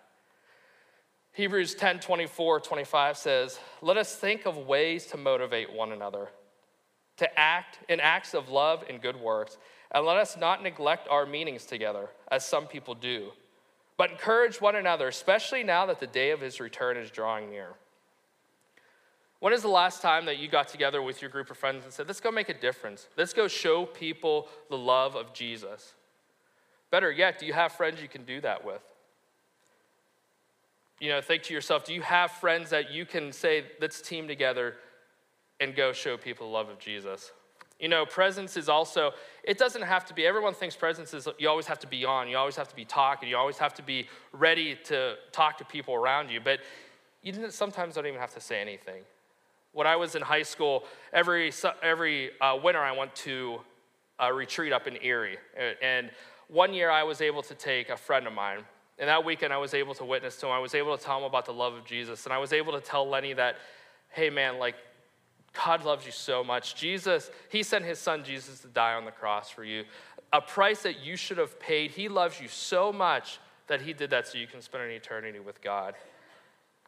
Hebrews 1.34 1.76
10 1.76 2.00
24, 2.00 2.62
25 2.62 3.18
says, 3.18 3.60
Let 3.82 3.98
us 3.98 4.16
think 4.16 4.46
of 4.46 4.58
ways 4.58 5.06
to 5.08 5.18
motivate 5.18 5.72
one 5.72 5.92
another, 5.92 6.30
to 7.18 7.40
act 7.40 7.80
in 7.88 8.00
acts 8.00 8.34
of 8.34 8.50
love 8.50 8.84
and 8.90 9.02
good 9.02 9.16
works, 9.16 9.58
and 9.92 10.06
let 10.06 10.18
us 10.18 10.36
not 10.36 10.64
neglect 10.64 11.08
our 11.10 11.26
meetings 11.26 11.66
together, 11.66 12.10
as 12.32 12.44
some 12.44 12.66
people 12.66 12.96
do, 12.96 13.32
but 13.98 14.10
encourage 14.10 14.60
one 14.60 14.76
another, 14.76 15.08
especially 15.08 15.64
now 15.64 15.86
that 15.86 16.00
the 16.00 16.08
day 16.08 16.32
of 16.32 16.42
his 16.42 16.60
return 16.60 16.98
is 16.98 17.12
drawing 17.12 17.50
near. 17.52 17.76
When 19.40 19.54
is 19.54 19.62
the 19.62 19.68
last 19.68 20.02
time 20.02 20.26
that 20.26 20.40
you 20.40 20.48
got 20.48 20.68
together 20.68 21.02
with 21.02 21.22
your 21.22 21.30
group 21.30 21.52
of 21.52 21.58
friends 21.58 21.84
and 21.84 21.94
said, 21.94 22.08
Let's 22.08 22.20
go 22.20 22.32
make 22.32 22.50
a 22.50 22.60
difference? 22.60 23.08
Let's 23.16 23.34
go 23.34 23.48
show 23.48 23.86
people 23.86 24.48
the 24.70 24.78
love 24.78 25.16
of 25.16 25.34
Jesus? 25.34 25.94
Better 26.90 27.12
yet, 27.12 27.40
do 27.40 27.46
you 27.46 27.54
have 27.54 27.74
friends 27.74 28.02
you 28.02 28.08
can 28.08 28.24
do 28.24 28.40
that 28.42 28.64
with? 28.64 28.82
You 31.00 31.10
know, 31.10 31.22
think 31.22 31.44
to 31.44 31.54
yourself, 31.54 31.86
do 31.86 31.94
you 31.94 32.02
have 32.02 32.32
friends 32.32 32.72
that 32.72 32.92
you 32.92 33.06
can 33.06 33.32
say, 33.32 33.66
let's 33.80 34.02
team 34.02 34.28
together 34.28 34.76
and 35.60 35.76
go 35.76 35.94
show 35.94 36.18
people 36.18 36.48
the 36.48 36.54
love 36.54 36.70
of 36.70 36.80
Jesus? 36.80 37.32
You 37.80 37.90
know, 37.90 38.06
presence 38.08 38.58
is 38.58 38.70
also, 38.70 39.12
it 39.44 39.60
doesn't 39.60 39.84
have 39.84 40.06
to 40.06 40.14
be, 40.16 40.26
everyone 40.26 40.56
thinks 40.56 40.76
presence 40.76 41.14
is 41.14 41.28
you 41.38 41.48
always 41.48 41.68
have 41.68 41.78
to 41.80 41.88
be 41.88 42.06
on, 42.06 42.28
you 42.28 42.36
always 42.36 42.56
have 42.56 42.68
to 42.70 42.76
be 42.76 42.86
talking, 42.86 43.30
you 43.30 43.38
always 43.38 43.60
have 43.60 43.76
to 43.76 43.84
be 43.84 44.08
ready 44.32 44.76
to 44.86 45.16
talk 45.32 45.60
to 45.60 45.66
people 45.66 45.94
around 45.94 46.32
you, 46.32 46.42
but 46.42 46.62
you 47.22 47.52
sometimes 47.52 47.94
don't 47.94 48.08
even 48.08 48.20
have 48.20 48.34
to 48.34 48.42
say 48.42 48.60
anything. 48.60 49.04
When 49.74 49.86
I 49.86 49.96
was 49.96 50.16
in 50.16 50.24
high 50.24 50.42
school, 50.42 50.86
every, 51.14 51.52
every 51.84 52.32
uh, 52.42 52.56
winter 52.56 52.80
I 52.80 52.98
went 52.98 53.14
to 53.18 53.60
a 54.18 54.34
retreat 54.34 54.74
up 54.74 54.88
in 54.88 54.98
Erie, 55.04 55.38
and 55.80 56.10
one 56.48 56.74
year 56.74 56.90
I 56.90 57.04
was 57.04 57.22
able 57.22 57.42
to 57.44 57.56
take 57.56 57.90
a 57.90 57.98
friend 57.98 58.28
of 58.28 58.34
mine, 58.34 58.60
and 59.00 59.10
that 59.10 59.24
weekend 59.24 59.54
I 59.54 59.58
was 59.58 59.74
able 59.74 59.94
to 59.96 60.06
witness 60.06 60.38
to 60.38 60.48
him. 60.48 60.54
I 60.54 60.60
was 60.60 60.74
able 60.74 60.98
to 60.98 61.04
tell 61.04 61.18
him 61.18 61.24
about 61.24 61.46
the 61.46 61.54
love 61.54 61.74
of 61.74 61.86
Jesus, 61.86 62.26
and 62.26 62.34
I 62.34 62.38
was 62.38 62.54
able 62.54 62.74
to 62.74 62.82
tell 62.82 63.08
Lenny 63.08 63.34
that, 63.34 63.58
hey 64.10 64.30
man, 64.30 64.60
like, 64.60 64.76
God 65.66 65.84
loves 65.84 66.06
you 66.06 66.12
so 66.12 66.44
much. 66.44 66.76
Jesus, 66.76 67.32
He 67.50 67.64
sent 67.64 67.84
His 67.84 68.00
Son 68.00 68.24
Jesus 68.24 68.60
to 68.62 68.68
die 68.68 68.94
on 68.94 69.06
the 69.06 69.12
cross 69.12 69.50
for 69.50 69.64
you, 69.64 69.86
a 70.32 70.42
price 70.42 70.84
that 70.84 71.00
you 71.00 71.16
should 71.16 71.38
have 71.38 71.60
paid. 71.60 71.92
He 71.92 72.10
loves 72.10 72.40
you 72.40 72.48
so 72.48 72.92
much 72.94 73.40
that 73.68 73.82
He 73.82 73.94
did 73.94 74.10
that 74.12 74.28
so 74.28 74.38
you 74.38 74.48
can 74.48 74.62
spend 74.62 74.84
an 74.84 74.92
eternity 74.92 75.40
with 75.40 75.62
God. 75.62 75.96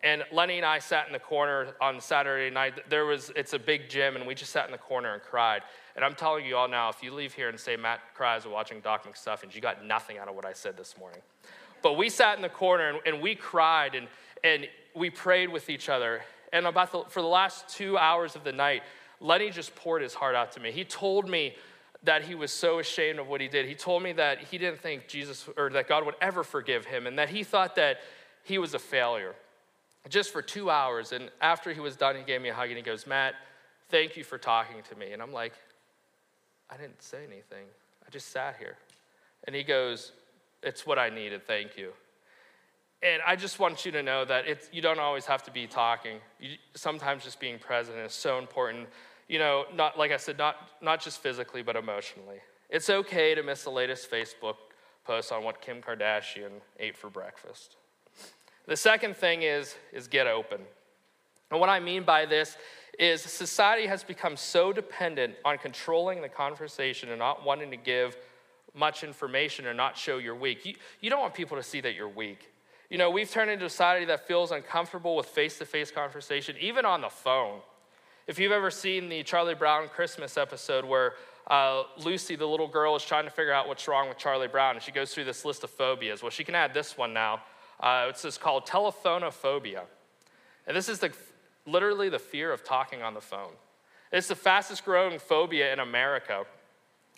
And 0.01 0.23
Lenny 0.31 0.57
and 0.57 0.65
I 0.65 0.79
sat 0.79 1.07
in 1.07 1.13
the 1.13 1.19
corner 1.19 1.73
on 1.81 1.99
Saturday 1.99 2.53
night. 2.53 2.89
There 2.89 3.05
was, 3.05 3.31
it's 3.35 3.53
a 3.53 3.59
big 3.59 3.89
gym, 3.89 4.15
and 4.15 4.25
we 4.25 4.33
just 4.33 4.51
sat 4.51 4.65
in 4.65 4.71
the 4.71 4.77
corner 4.77 5.13
and 5.13 5.21
cried. 5.21 5.63
And 5.99 6.05
I'm 6.05 6.15
telling 6.15 6.45
you 6.45 6.55
all 6.55 6.69
now, 6.69 6.87
if 6.87 7.03
you 7.03 7.13
leave 7.13 7.33
here 7.33 7.49
and 7.49 7.59
say 7.59 7.75
Matt 7.75 7.99
cries 8.13 8.47
watching 8.47 8.79
Doc 8.79 9.05
McStuffins, 9.05 9.53
you 9.53 9.59
got 9.59 9.83
nothing 9.85 10.17
out 10.17 10.29
of 10.29 10.35
what 10.35 10.45
I 10.45 10.53
said 10.53 10.77
this 10.77 10.97
morning. 10.97 11.19
But 11.81 11.97
we 11.97 12.07
sat 12.07 12.37
in 12.37 12.41
the 12.41 12.47
corner 12.47 12.87
and, 12.87 12.99
and 13.05 13.21
we 13.21 13.35
cried 13.35 13.95
and, 13.95 14.07
and 14.41 14.65
we 14.95 15.09
prayed 15.09 15.49
with 15.49 15.69
each 15.69 15.89
other. 15.89 16.21
And 16.53 16.65
about 16.65 16.93
the, 16.93 17.03
for 17.09 17.21
the 17.21 17.27
last 17.27 17.67
two 17.67 17.97
hours 17.97 18.37
of 18.37 18.45
the 18.45 18.53
night, 18.53 18.83
Lenny 19.19 19.49
just 19.49 19.75
poured 19.75 20.01
his 20.01 20.13
heart 20.13 20.35
out 20.35 20.53
to 20.53 20.61
me. 20.61 20.71
He 20.71 20.85
told 20.85 21.27
me 21.27 21.55
that 22.03 22.21
he 22.21 22.33
was 22.33 22.53
so 22.53 22.79
ashamed 22.79 23.19
of 23.19 23.27
what 23.27 23.41
he 23.41 23.49
did. 23.49 23.65
He 23.67 23.75
told 23.75 24.01
me 24.01 24.13
that 24.13 24.39
he 24.39 24.57
didn't 24.57 24.79
think 24.79 25.09
Jesus 25.09 25.49
or 25.57 25.69
that 25.71 25.89
God 25.89 26.05
would 26.05 26.15
ever 26.21 26.45
forgive 26.45 26.85
him 26.85 27.07
and 27.07 27.19
that 27.19 27.27
he 27.27 27.43
thought 27.43 27.75
that 27.75 27.97
he 28.45 28.57
was 28.57 28.73
a 28.73 28.79
failure 28.79 29.35
just 30.07 30.31
for 30.31 30.41
two 30.41 30.69
hours. 30.69 31.11
And 31.11 31.29
after 31.41 31.73
he 31.73 31.81
was 31.81 31.97
done, 31.97 32.15
he 32.15 32.23
gave 32.23 32.41
me 32.41 32.47
a 32.47 32.53
hug 32.53 32.69
and 32.69 32.77
he 32.77 32.83
goes, 32.83 33.05
Matt, 33.05 33.35
thank 33.89 34.15
you 34.15 34.23
for 34.23 34.37
talking 34.37 34.77
to 34.89 34.95
me. 34.95 35.11
And 35.11 35.21
I'm 35.21 35.33
like, 35.33 35.51
I 36.69 36.77
didn't 36.77 37.01
say 37.01 37.19
anything. 37.19 37.65
I 38.05 38.09
just 38.09 38.31
sat 38.31 38.55
here. 38.57 38.77
And 39.45 39.55
he 39.55 39.63
goes, 39.63 40.11
It's 40.63 40.85
what 40.85 40.99
I 40.99 41.09
needed. 41.09 41.45
Thank 41.45 41.77
you. 41.77 41.93
And 43.01 43.21
I 43.25 43.35
just 43.35 43.59
want 43.59 43.85
you 43.85 43.91
to 43.93 44.03
know 44.03 44.25
that 44.25 44.45
it's, 44.45 44.69
you 44.73 44.81
don't 44.81 44.99
always 44.99 45.25
have 45.25 45.43
to 45.43 45.51
be 45.51 45.67
talking. 45.67 46.17
You, 46.39 46.55
sometimes 46.75 47.23
just 47.23 47.39
being 47.39 47.57
present 47.57 47.97
is 47.97 48.13
so 48.13 48.37
important. 48.37 48.89
You 49.29 49.39
know, 49.39 49.65
not 49.73 49.97
like 49.97 50.11
I 50.11 50.17
said, 50.17 50.37
not, 50.37 50.55
not 50.81 51.01
just 51.01 51.21
physically, 51.21 51.61
but 51.61 51.75
emotionally. 51.75 52.39
It's 52.69 52.89
okay 52.89 53.35
to 53.35 53.43
miss 53.43 53.63
the 53.63 53.69
latest 53.69 54.11
Facebook 54.11 54.55
post 55.05 55.31
on 55.31 55.43
what 55.43 55.61
Kim 55.61 55.81
Kardashian 55.81 56.61
ate 56.79 56.97
for 56.97 57.09
breakfast. 57.09 57.77
The 58.67 58.77
second 58.77 59.15
thing 59.15 59.43
is, 59.43 59.75
is 59.93 60.07
get 60.07 60.27
open. 60.27 60.59
And 61.51 61.59
what 61.59 61.69
I 61.69 61.79
mean 61.79 62.03
by 62.03 62.25
this 62.25 62.57
is 62.97 63.21
society 63.21 63.87
has 63.87 64.03
become 64.03 64.35
so 64.35 64.73
dependent 64.73 65.35
on 65.45 65.57
controlling 65.57 66.21
the 66.21 66.29
conversation 66.29 67.09
and 67.09 67.19
not 67.19 67.45
wanting 67.45 67.71
to 67.71 67.77
give 67.77 68.17
much 68.75 69.03
information 69.03 69.65
or 69.65 69.73
not 69.73 69.97
show 69.97 70.17
you're 70.17 70.35
weak. 70.35 70.65
You, 70.65 70.75
you 71.01 71.09
don't 71.09 71.21
want 71.21 71.33
people 71.33 71.57
to 71.57 71.63
see 71.63 71.81
that 71.81 71.95
you're 71.95 72.09
weak. 72.09 72.51
You 72.89 72.97
know, 72.97 73.09
we've 73.09 73.29
turned 73.29 73.51
into 73.51 73.65
a 73.65 73.69
society 73.69 74.05
that 74.05 74.27
feels 74.27 74.51
uncomfortable 74.51 75.15
with 75.15 75.27
face 75.27 75.57
to 75.59 75.65
face 75.65 75.91
conversation, 75.91 76.55
even 76.59 76.85
on 76.85 77.01
the 77.01 77.09
phone. 77.09 77.59
If 78.27 78.37
you've 78.37 78.51
ever 78.51 78.69
seen 78.69 79.09
the 79.09 79.23
Charlie 79.23 79.55
Brown 79.55 79.87
Christmas 79.87 80.37
episode 80.37 80.85
where 80.85 81.13
uh, 81.49 81.83
Lucy, 81.97 82.35
the 82.35 82.45
little 82.45 82.67
girl, 82.67 82.95
is 82.95 83.03
trying 83.03 83.25
to 83.25 83.31
figure 83.31 83.53
out 83.53 83.67
what's 83.67 83.87
wrong 83.87 84.07
with 84.07 84.17
Charlie 84.17 84.47
Brown, 84.47 84.75
and 84.75 84.83
she 84.83 84.91
goes 84.91 85.13
through 85.13 85.23
this 85.25 85.45
list 85.45 85.63
of 85.63 85.69
phobias. 85.71 86.21
Well, 86.21 86.29
she 86.29 86.43
can 86.43 86.53
add 86.53 86.73
this 86.73 86.97
one 86.97 87.13
now. 87.13 87.41
Uh, 87.79 88.07
it's 88.09 88.37
called 88.37 88.67
telephonophobia. 88.67 89.81
And 90.67 90.77
this 90.77 90.89
is 90.89 90.99
the, 90.99 91.11
literally 91.69 92.09
the 92.09 92.19
fear 92.19 92.51
of 92.51 92.63
talking 92.63 93.01
on 93.01 93.13
the 93.13 93.21
phone. 93.21 93.53
It's 94.11 94.27
the 94.27 94.35
fastest 94.35 94.85
growing 94.85 95.19
phobia 95.19 95.71
in 95.71 95.79
America. 95.79 96.45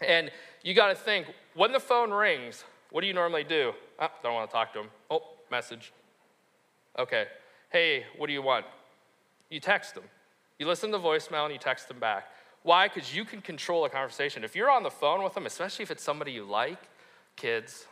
And 0.06 0.32
you 0.64 0.74
got 0.74 0.88
to 0.88 0.96
think 0.96 1.28
when 1.54 1.72
the 1.72 1.80
phone 1.80 2.12
rings, 2.12 2.64
what 2.92 3.02
do 3.02 3.08
you 3.08 3.14
normally 3.14 3.44
do? 3.44 3.74
Oh, 4.00 4.08
don't 4.24 4.34
want 4.34 4.50
to 4.50 4.54
talk 4.54 4.74
to 4.74 4.82
him. 4.82 4.88
Oh, 5.10 5.22
message. 5.50 5.94
Okay. 7.00 7.26
Hey, 7.70 8.06
what 8.18 8.28
do 8.28 8.34
you 8.34 8.42
want? 8.42 8.66
You 9.50 9.60
text 9.60 9.96
them. 9.96 10.04
You 10.60 10.68
listen 10.68 10.92
to 10.92 10.98
voicemail 10.98 11.46
and 11.46 11.54
you 11.54 11.60
text 11.60 11.88
them 11.88 12.00
back. 12.00 12.26
Why? 12.64 12.88
Because 12.88 13.16
you 13.16 13.26
can 13.26 13.42
control 13.42 13.86
a 13.86 13.90
conversation. 13.90 14.44
If 14.44 14.56
you're 14.56 14.70
on 14.70 14.84
the 14.84 14.92
phone 14.92 15.24
with 15.24 15.34
them, 15.34 15.46
especially 15.46 15.84
if 15.84 15.92
it's 15.92 16.04
somebody 16.04 16.32
you 16.32 16.44
like, 16.44 16.80
kids, 17.36 17.88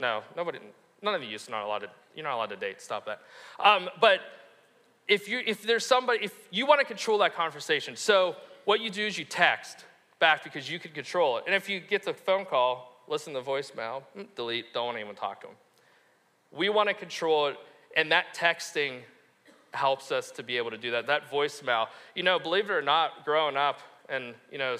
no, 0.00 0.22
nobody, 0.36 0.58
none 1.02 1.14
of 1.14 1.22
you 1.22 1.36
are 1.36 1.50
not 1.50 1.64
allowed 1.64 1.80
to, 1.80 1.90
you're 2.16 2.24
not 2.24 2.34
allowed 2.34 2.50
to 2.50 2.56
date. 2.56 2.80
Stop 2.80 3.06
that. 3.06 3.20
Um, 3.60 3.88
but 4.00 4.20
if 5.08 5.28
you 5.28 5.42
if 5.46 5.62
there's 5.62 5.86
somebody, 5.86 6.24
if 6.24 6.32
you 6.50 6.66
want 6.66 6.80
to 6.80 6.86
control 6.86 7.18
that 7.18 7.34
conversation, 7.34 7.96
so 7.96 8.36
what 8.64 8.80
you 8.80 8.90
do 8.90 9.06
is 9.06 9.18
you 9.18 9.24
text 9.24 9.84
back 10.18 10.44
because 10.44 10.70
you 10.70 10.78
can 10.78 10.92
control 10.92 11.38
it. 11.38 11.44
And 11.46 11.54
if 11.54 11.68
you 11.68 11.80
get 11.80 12.04
the 12.04 12.14
phone 12.14 12.44
call, 12.44 13.02
listen 13.08 13.34
to 13.34 13.40
the 13.40 13.46
voicemail, 13.46 14.02
mm, 14.16 14.26
delete, 14.36 14.72
don't 14.72 14.98
even 14.98 15.14
talk 15.14 15.40
to 15.40 15.48
them. 15.48 15.56
We 16.52 16.68
want 16.68 16.88
to 16.88 16.94
control 16.94 17.48
it, 17.48 17.56
and 17.96 18.12
that 18.12 18.34
texting 18.34 19.00
helps 19.74 20.12
us 20.12 20.30
to 20.32 20.42
be 20.42 20.56
able 20.56 20.70
to 20.70 20.78
do 20.78 20.90
that. 20.92 21.06
That 21.06 21.30
voicemail, 21.30 21.88
you 22.14 22.22
know, 22.22 22.38
believe 22.38 22.70
it 22.70 22.72
or 22.72 22.82
not, 22.82 23.24
growing 23.24 23.56
up, 23.56 23.80
and 24.08 24.34
you 24.50 24.58
know, 24.58 24.76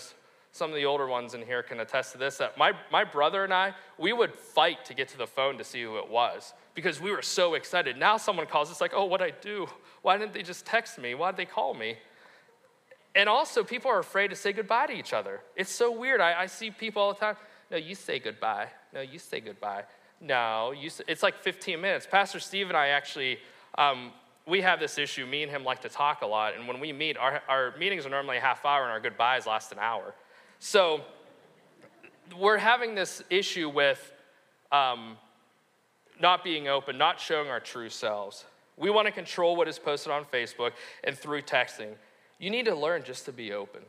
some 0.52 0.68
of 0.68 0.76
the 0.76 0.84
older 0.84 1.06
ones 1.06 1.32
in 1.32 1.42
here 1.42 1.62
can 1.62 1.80
attest 1.80 2.12
to 2.12 2.18
this 2.18 2.36
that 2.36 2.58
my, 2.58 2.72
my 2.90 3.04
brother 3.04 3.42
and 3.42 3.52
I, 3.52 3.74
we 3.98 4.12
would 4.12 4.34
fight 4.34 4.84
to 4.84 4.94
get 4.94 5.08
to 5.08 5.18
the 5.18 5.26
phone 5.26 5.56
to 5.58 5.64
see 5.64 5.82
who 5.82 5.96
it 5.96 6.08
was 6.08 6.52
because 6.74 7.00
we 7.00 7.10
were 7.10 7.22
so 7.22 7.54
excited. 7.54 7.96
Now 7.96 8.18
someone 8.18 8.46
calls, 8.46 8.70
it's 8.70 8.80
like, 8.80 8.92
oh, 8.94 9.06
what'd 9.06 9.26
I 9.26 9.34
do? 9.40 9.66
Why 10.02 10.18
didn't 10.18 10.34
they 10.34 10.42
just 10.42 10.66
text 10.66 10.98
me? 10.98 11.14
Why'd 11.14 11.38
they 11.38 11.46
call 11.46 11.72
me? 11.72 11.96
And 13.14 13.28
also, 13.28 13.62
people 13.62 13.90
are 13.90 13.98
afraid 13.98 14.28
to 14.28 14.36
say 14.36 14.52
goodbye 14.52 14.86
to 14.86 14.92
each 14.92 15.12
other. 15.12 15.40
It's 15.56 15.70
so 15.70 15.90
weird. 15.90 16.20
I, 16.20 16.42
I 16.42 16.46
see 16.46 16.70
people 16.70 17.02
all 17.02 17.12
the 17.12 17.20
time. 17.20 17.36
No, 17.70 17.76
you 17.76 17.94
say 17.94 18.18
goodbye. 18.18 18.68
No, 18.92 19.00
you 19.00 19.18
say 19.18 19.40
goodbye. 19.40 19.84
No, 20.20 20.72
you 20.72 20.88
say, 20.88 21.04
it's 21.08 21.22
like 21.22 21.38
15 21.42 21.80
minutes. 21.80 22.06
Pastor 22.10 22.40
Steve 22.40 22.68
and 22.68 22.76
I 22.76 22.88
actually, 22.88 23.38
um, 23.76 24.12
we 24.46 24.60
have 24.62 24.80
this 24.80 24.96
issue. 24.96 25.26
Me 25.26 25.42
and 25.42 25.50
him 25.50 25.64
like 25.64 25.82
to 25.82 25.88
talk 25.88 26.22
a 26.22 26.26
lot. 26.26 26.54
And 26.56 26.66
when 26.66 26.80
we 26.80 26.92
meet, 26.92 27.18
our, 27.18 27.42
our 27.48 27.74
meetings 27.78 28.06
are 28.06 28.10
normally 28.10 28.38
a 28.38 28.40
half 28.40 28.64
hour 28.64 28.82
and 28.82 28.92
our 28.92 29.00
goodbyes 29.00 29.46
last 29.46 29.72
an 29.72 29.78
hour. 29.78 30.14
So 30.64 31.00
we're 32.38 32.56
having 32.56 32.94
this 32.94 33.20
issue 33.30 33.68
with 33.68 34.12
um, 34.70 35.18
not 36.20 36.44
being 36.44 36.68
open, 36.68 36.96
not 36.96 37.18
showing 37.18 37.48
our 37.48 37.58
true 37.58 37.88
selves. 37.88 38.44
We 38.76 38.88
want 38.88 39.06
to 39.06 39.12
control 39.12 39.56
what 39.56 39.66
is 39.66 39.80
posted 39.80 40.12
on 40.12 40.24
Facebook 40.24 40.70
and 41.02 41.18
through 41.18 41.42
texting. 41.42 41.94
You 42.38 42.48
need 42.50 42.66
to 42.66 42.76
learn 42.76 43.02
just 43.02 43.24
to 43.24 43.32
be 43.32 43.52
open. 43.52 43.82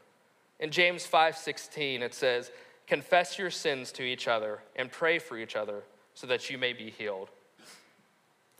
In 0.59 0.71
James 0.71 1.05
5:16 1.05 2.01
it 2.01 2.15
says, 2.15 2.51
"Confess 2.87 3.37
your 3.37 3.51
sins 3.51 3.91
to 3.91 4.01
each 4.01 4.27
other 4.27 4.63
and 4.75 4.91
pray 4.91 5.19
for 5.19 5.37
each 5.37 5.55
other 5.55 5.83
so 6.15 6.25
that 6.25 6.49
you 6.49 6.57
may 6.57 6.73
be 6.73 6.89
healed." 6.89 7.29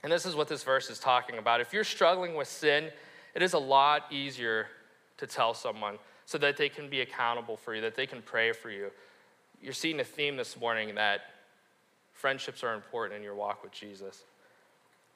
And 0.04 0.12
this 0.12 0.28
is 0.28 0.36
what 0.36 0.47
this 0.47 0.62
verse 0.62 0.91
is 0.91 0.99
talking 0.99 1.39
about. 1.39 1.62
If 1.62 1.73
you're 1.73 1.84
struggling 1.84 2.36
with 2.36 2.47
sin, 2.47 2.91
it 3.34 3.41
is 3.41 3.54
a 3.54 3.60
lot 3.60 4.06
easier 4.12 4.67
to 5.17 5.26
tell 5.26 5.56
someone 5.56 5.97
so 6.25 6.38
that 6.38 6.57
they 6.57 6.69
can 6.69 6.89
be 6.89 7.01
accountable 7.01 7.57
for 7.57 7.75
you, 7.75 7.81
that 7.81 7.95
they 7.95 8.07
can 8.07 8.21
pray 8.21 8.51
for 8.51 8.69
you. 8.69 8.91
You're 9.62 9.73
seeing 9.73 9.99
a 9.99 10.03
theme 10.03 10.36
this 10.38 10.59
morning 10.59 10.95
that 10.95 11.21
friendships 12.12 12.63
are 12.63 12.73
important 12.73 13.17
in 13.17 13.23
your 13.23 13.36
walk 13.36 13.63
with 13.63 13.71
Jesus. 13.71 14.23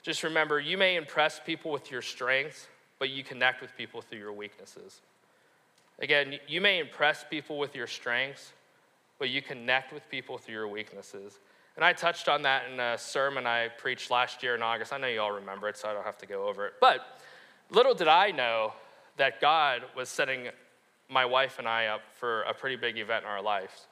Just 0.03 0.23
remember, 0.23 0.59
you 0.59 0.77
may 0.77 0.95
impress 0.95 1.39
people 1.45 1.71
with 1.71 1.91
your 1.91 2.01
strengths, 2.01 2.67
but 2.99 3.09
you 3.09 3.23
connect 3.23 3.61
with 3.61 3.75
people 3.77 4.01
through 4.01 4.19
your 4.19 4.33
weaknesses. 4.33 5.01
Again, 5.99 6.35
you 6.47 6.61
may 6.61 6.79
impress 6.79 7.25
people 7.29 7.57
with 7.57 7.75
your 7.75 7.87
strengths, 7.87 8.53
but 9.19 9.29
you 9.29 9.41
connect 9.41 9.91
with 9.91 10.07
people 10.09 10.37
through 10.37 10.53
your 10.53 10.67
weaknesses. 10.67 11.39
And 11.75 11.83
I 11.83 11.93
touched 11.93 12.27
on 12.27 12.43
that 12.43 12.63
in 12.71 12.79
a 12.79 12.97
sermon 12.97 13.45
I 13.45 13.69
preached 13.69 14.09
last 14.09 14.41
year 14.43 14.55
in 14.55 14.61
August. 14.61 14.93
I 14.93 14.97
know 14.97 15.07
you 15.07 15.21
all 15.21 15.31
remember 15.31 15.67
it, 15.69 15.77
so 15.77 15.89
I 15.89 15.93
don't 15.93 16.05
have 16.05 16.17
to 16.19 16.25
go 16.25 16.47
over 16.47 16.65
it. 16.67 16.73
But 16.79 17.01
little 17.69 17.93
did 17.93 18.07
I 18.07 18.31
know 18.31 18.73
that 19.17 19.41
God 19.41 19.83
was 19.95 20.09
setting 20.09 20.49
my 21.09 21.25
wife 21.25 21.59
and 21.59 21.67
I 21.67 21.87
up 21.87 22.01
for 22.19 22.41
a 22.43 22.53
pretty 22.53 22.75
big 22.75 22.97
event 22.97 23.23
in 23.23 23.29
our 23.29 23.41
lives. 23.41 23.87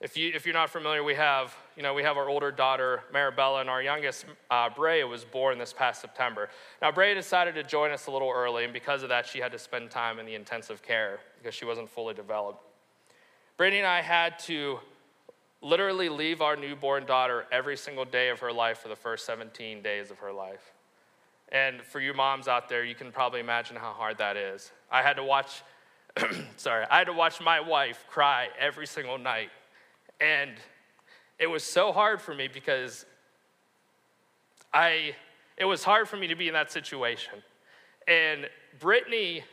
If, 0.00 0.16
you, 0.16 0.30
if 0.34 0.44
you're 0.44 0.54
not 0.54 0.68
familiar, 0.68 1.02
we 1.02 1.14
have, 1.14 1.56
you 1.74 1.82
know, 1.82 1.94
we 1.94 2.02
have 2.02 2.18
our 2.18 2.28
older 2.28 2.50
daughter, 2.50 3.02
Marabella, 3.14 3.62
and 3.62 3.70
our 3.70 3.82
youngest, 3.82 4.26
uh, 4.50 4.68
Brea, 4.68 5.04
was 5.04 5.24
born 5.24 5.56
this 5.56 5.72
past 5.72 6.02
September. 6.02 6.50
Now, 6.82 6.92
Brea 6.92 7.14
decided 7.14 7.54
to 7.54 7.62
join 7.62 7.90
us 7.90 8.06
a 8.06 8.10
little 8.10 8.30
early, 8.30 8.64
and 8.64 8.74
because 8.74 9.02
of 9.02 9.08
that, 9.08 9.26
she 9.26 9.38
had 9.38 9.52
to 9.52 9.58
spend 9.58 9.90
time 9.90 10.18
in 10.18 10.26
the 10.26 10.34
intensive 10.34 10.82
care 10.82 11.20
because 11.38 11.54
she 11.54 11.64
wasn't 11.64 11.88
fully 11.88 12.12
developed. 12.12 12.62
Brittany 13.56 13.78
and 13.78 13.86
I 13.86 14.02
had 14.02 14.38
to 14.40 14.80
literally 15.62 16.10
leave 16.10 16.42
our 16.42 16.56
newborn 16.56 17.06
daughter 17.06 17.46
every 17.50 17.76
single 17.78 18.04
day 18.04 18.28
of 18.28 18.40
her 18.40 18.52
life 18.52 18.78
for 18.78 18.88
the 18.88 18.96
first 18.96 19.24
17 19.24 19.80
days 19.80 20.10
of 20.10 20.18
her 20.18 20.32
life. 20.32 20.74
And 21.50 21.80
for 21.82 22.00
you 22.00 22.12
moms 22.12 22.48
out 22.48 22.68
there, 22.68 22.84
you 22.84 22.94
can 22.94 23.12
probably 23.12 23.40
imagine 23.40 23.76
how 23.76 23.92
hard 23.92 24.18
that 24.18 24.36
is. 24.36 24.72
I 24.90 25.02
had 25.02 25.14
to 25.16 25.24
watch, 25.24 25.62
sorry, 26.56 26.86
I 26.90 26.98
had 26.98 27.06
to 27.06 27.12
watch 27.12 27.40
my 27.40 27.60
wife 27.60 28.04
cry 28.08 28.48
every 28.58 28.86
single 28.86 29.18
night 29.18 29.50
and 30.20 30.52
it 31.38 31.46
was 31.46 31.62
so 31.62 31.92
hard 31.92 32.20
for 32.20 32.34
me 32.34 32.48
because 32.48 33.04
I, 34.72 35.14
it 35.56 35.64
was 35.64 35.84
hard 35.84 36.08
for 36.08 36.16
me 36.16 36.26
to 36.28 36.34
be 36.34 36.48
in 36.48 36.54
that 36.54 36.72
situation. 36.72 37.34
And 38.08 38.48
Brittany, 38.78 39.44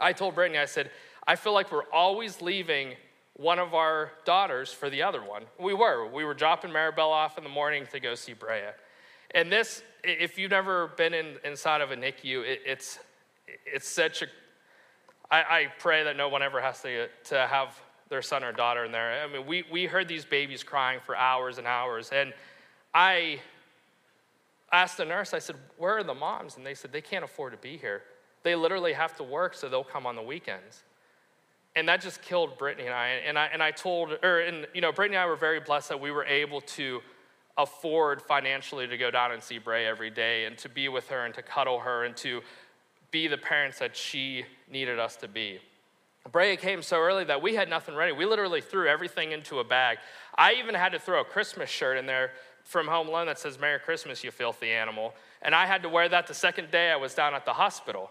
I 0.00 0.12
told 0.12 0.34
Brittany, 0.34 0.58
I 0.58 0.64
said, 0.64 0.90
I 1.26 1.36
feel 1.36 1.52
like 1.52 1.70
we're 1.70 1.90
always 1.92 2.40
leaving 2.42 2.94
one 3.34 3.58
of 3.58 3.74
our 3.74 4.10
daughters 4.24 4.72
for 4.72 4.90
the 4.90 5.02
other 5.02 5.22
one. 5.22 5.44
We 5.60 5.74
were. 5.74 6.08
We 6.08 6.24
were 6.24 6.34
dropping 6.34 6.70
Maribel 6.70 7.10
off 7.10 7.38
in 7.38 7.44
the 7.44 7.50
morning 7.50 7.86
to 7.92 8.00
go 8.00 8.14
see 8.14 8.32
Brea. 8.32 8.70
And 9.32 9.52
this, 9.52 9.82
if 10.02 10.38
you've 10.38 10.50
never 10.50 10.88
been 10.96 11.14
in, 11.14 11.36
inside 11.44 11.80
of 11.80 11.92
a 11.92 11.96
NICU, 11.96 12.44
it, 12.44 12.60
it's, 12.66 12.98
it's 13.64 13.88
such 13.88 14.22
a, 14.22 14.26
I, 15.30 15.38
I 15.38 15.66
pray 15.78 16.04
that 16.04 16.16
no 16.16 16.28
one 16.28 16.42
ever 16.42 16.60
has 16.60 16.80
to, 16.82 17.08
to 17.24 17.46
have 17.46 17.80
their 18.08 18.22
son 18.22 18.42
or 18.42 18.52
daughter 18.52 18.84
in 18.84 18.92
there. 18.92 19.22
I 19.22 19.26
mean, 19.26 19.46
we, 19.46 19.64
we 19.70 19.86
heard 19.86 20.08
these 20.08 20.24
babies 20.24 20.62
crying 20.62 21.00
for 21.04 21.16
hours 21.16 21.58
and 21.58 21.66
hours. 21.66 22.10
And 22.12 22.32
I 22.94 23.40
asked 24.72 24.96
the 24.96 25.04
nurse, 25.04 25.34
I 25.34 25.38
said, 25.38 25.56
Where 25.76 25.98
are 25.98 26.02
the 26.02 26.14
moms? 26.14 26.56
And 26.56 26.64
they 26.64 26.74
said, 26.74 26.92
They 26.92 27.00
can't 27.00 27.24
afford 27.24 27.52
to 27.52 27.58
be 27.58 27.76
here. 27.76 28.02
They 28.42 28.54
literally 28.54 28.92
have 28.92 29.16
to 29.16 29.22
work, 29.22 29.54
so 29.54 29.68
they'll 29.68 29.84
come 29.84 30.06
on 30.06 30.16
the 30.16 30.22
weekends. 30.22 30.82
And 31.76 31.88
that 31.88 32.00
just 32.00 32.22
killed 32.22 32.56
Brittany 32.56 32.86
and 32.86 32.94
I. 32.94 33.06
And 33.26 33.38
I, 33.38 33.46
and 33.46 33.62
I 33.62 33.70
told, 33.70 34.16
or, 34.22 34.40
and, 34.40 34.66
you 34.74 34.80
know, 34.80 34.90
Brittany 34.90 35.16
and 35.16 35.24
I 35.24 35.26
were 35.26 35.36
very 35.36 35.60
blessed 35.60 35.90
that 35.90 36.00
we 36.00 36.10
were 36.10 36.24
able 36.24 36.60
to 36.62 37.00
afford 37.56 38.22
financially 38.22 38.86
to 38.86 38.96
go 38.96 39.10
down 39.10 39.32
and 39.32 39.42
see 39.42 39.58
Brea 39.58 39.84
every 39.84 40.10
day 40.10 40.44
and 40.46 40.56
to 40.58 40.68
be 40.68 40.88
with 40.88 41.08
her 41.08 41.26
and 41.26 41.34
to 41.34 41.42
cuddle 41.42 41.80
her 41.80 42.04
and 42.04 42.16
to 42.16 42.40
be 43.10 43.26
the 43.26 43.36
parents 43.36 43.80
that 43.80 43.96
she 43.96 44.44
needed 44.70 44.98
us 44.98 45.16
to 45.16 45.28
be. 45.28 45.60
Brea 46.30 46.56
came 46.56 46.82
so 46.82 46.98
early 46.98 47.24
that 47.24 47.40
we 47.40 47.54
had 47.54 47.70
nothing 47.70 47.94
ready. 47.94 48.12
We 48.12 48.26
literally 48.26 48.60
threw 48.60 48.88
everything 48.88 49.32
into 49.32 49.60
a 49.60 49.64
bag. 49.64 49.98
I 50.36 50.54
even 50.54 50.74
had 50.74 50.92
to 50.92 50.98
throw 50.98 51.20
a 51.20 51.24
Christmas 51.24 51.70
shirt 51.70 51.96
in 51.96 52.06
there 52.06 52.32
from 52.64 52.86
Home 52.86 53.08
Alone 53.08 53.26
that 53.26 53.38
says, 53.38 53.58
Merry 53.58 53.78
Christmas, 53.78 54.22
you 54.22 54.30
filthy 54.30 54.70
animal. 54.70 55.14
And 55.40 55.54
I 55.54 55.66
had 55.66 55.82
to 55.82 55.88
wear 55.88 56.08
that 56.08 56.26
the 56.26 56.34
second 56.34 56.70
day 56.70 56.90
I 56.90 56.96
was 56.96 57.14
down 57.14 57.34
at 57.34 57.46
the 57.46 57.54
hospital. 57.54 58.10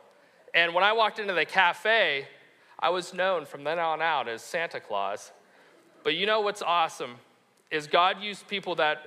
And 0.54 0.74
when 0.74 0.84
I 0.84 0.94
walked 0.94 1.20
into 1.20 1.34
the 1.34 1.46
cafe, 1.46 2.28
I 2.80 2.90
was 2.90 3.14
known 3.14 3.46
from 3.46 3.64
then 3.64 3.78
on 3.78 4.02
out 4.02 4.28
as 4.28 4.42
Santa 4.42 4.80
Claus. 4.80 5.32
But 6.04 6.16
you 6.16 6.26
know 6.26 6.42
what's 6.42 6.62
awesome 6.62 7.16
is 7.70 7.86
God 7.86 8.22
used 8.22 8.48
people 8.48 8.76
that 8.76 9.06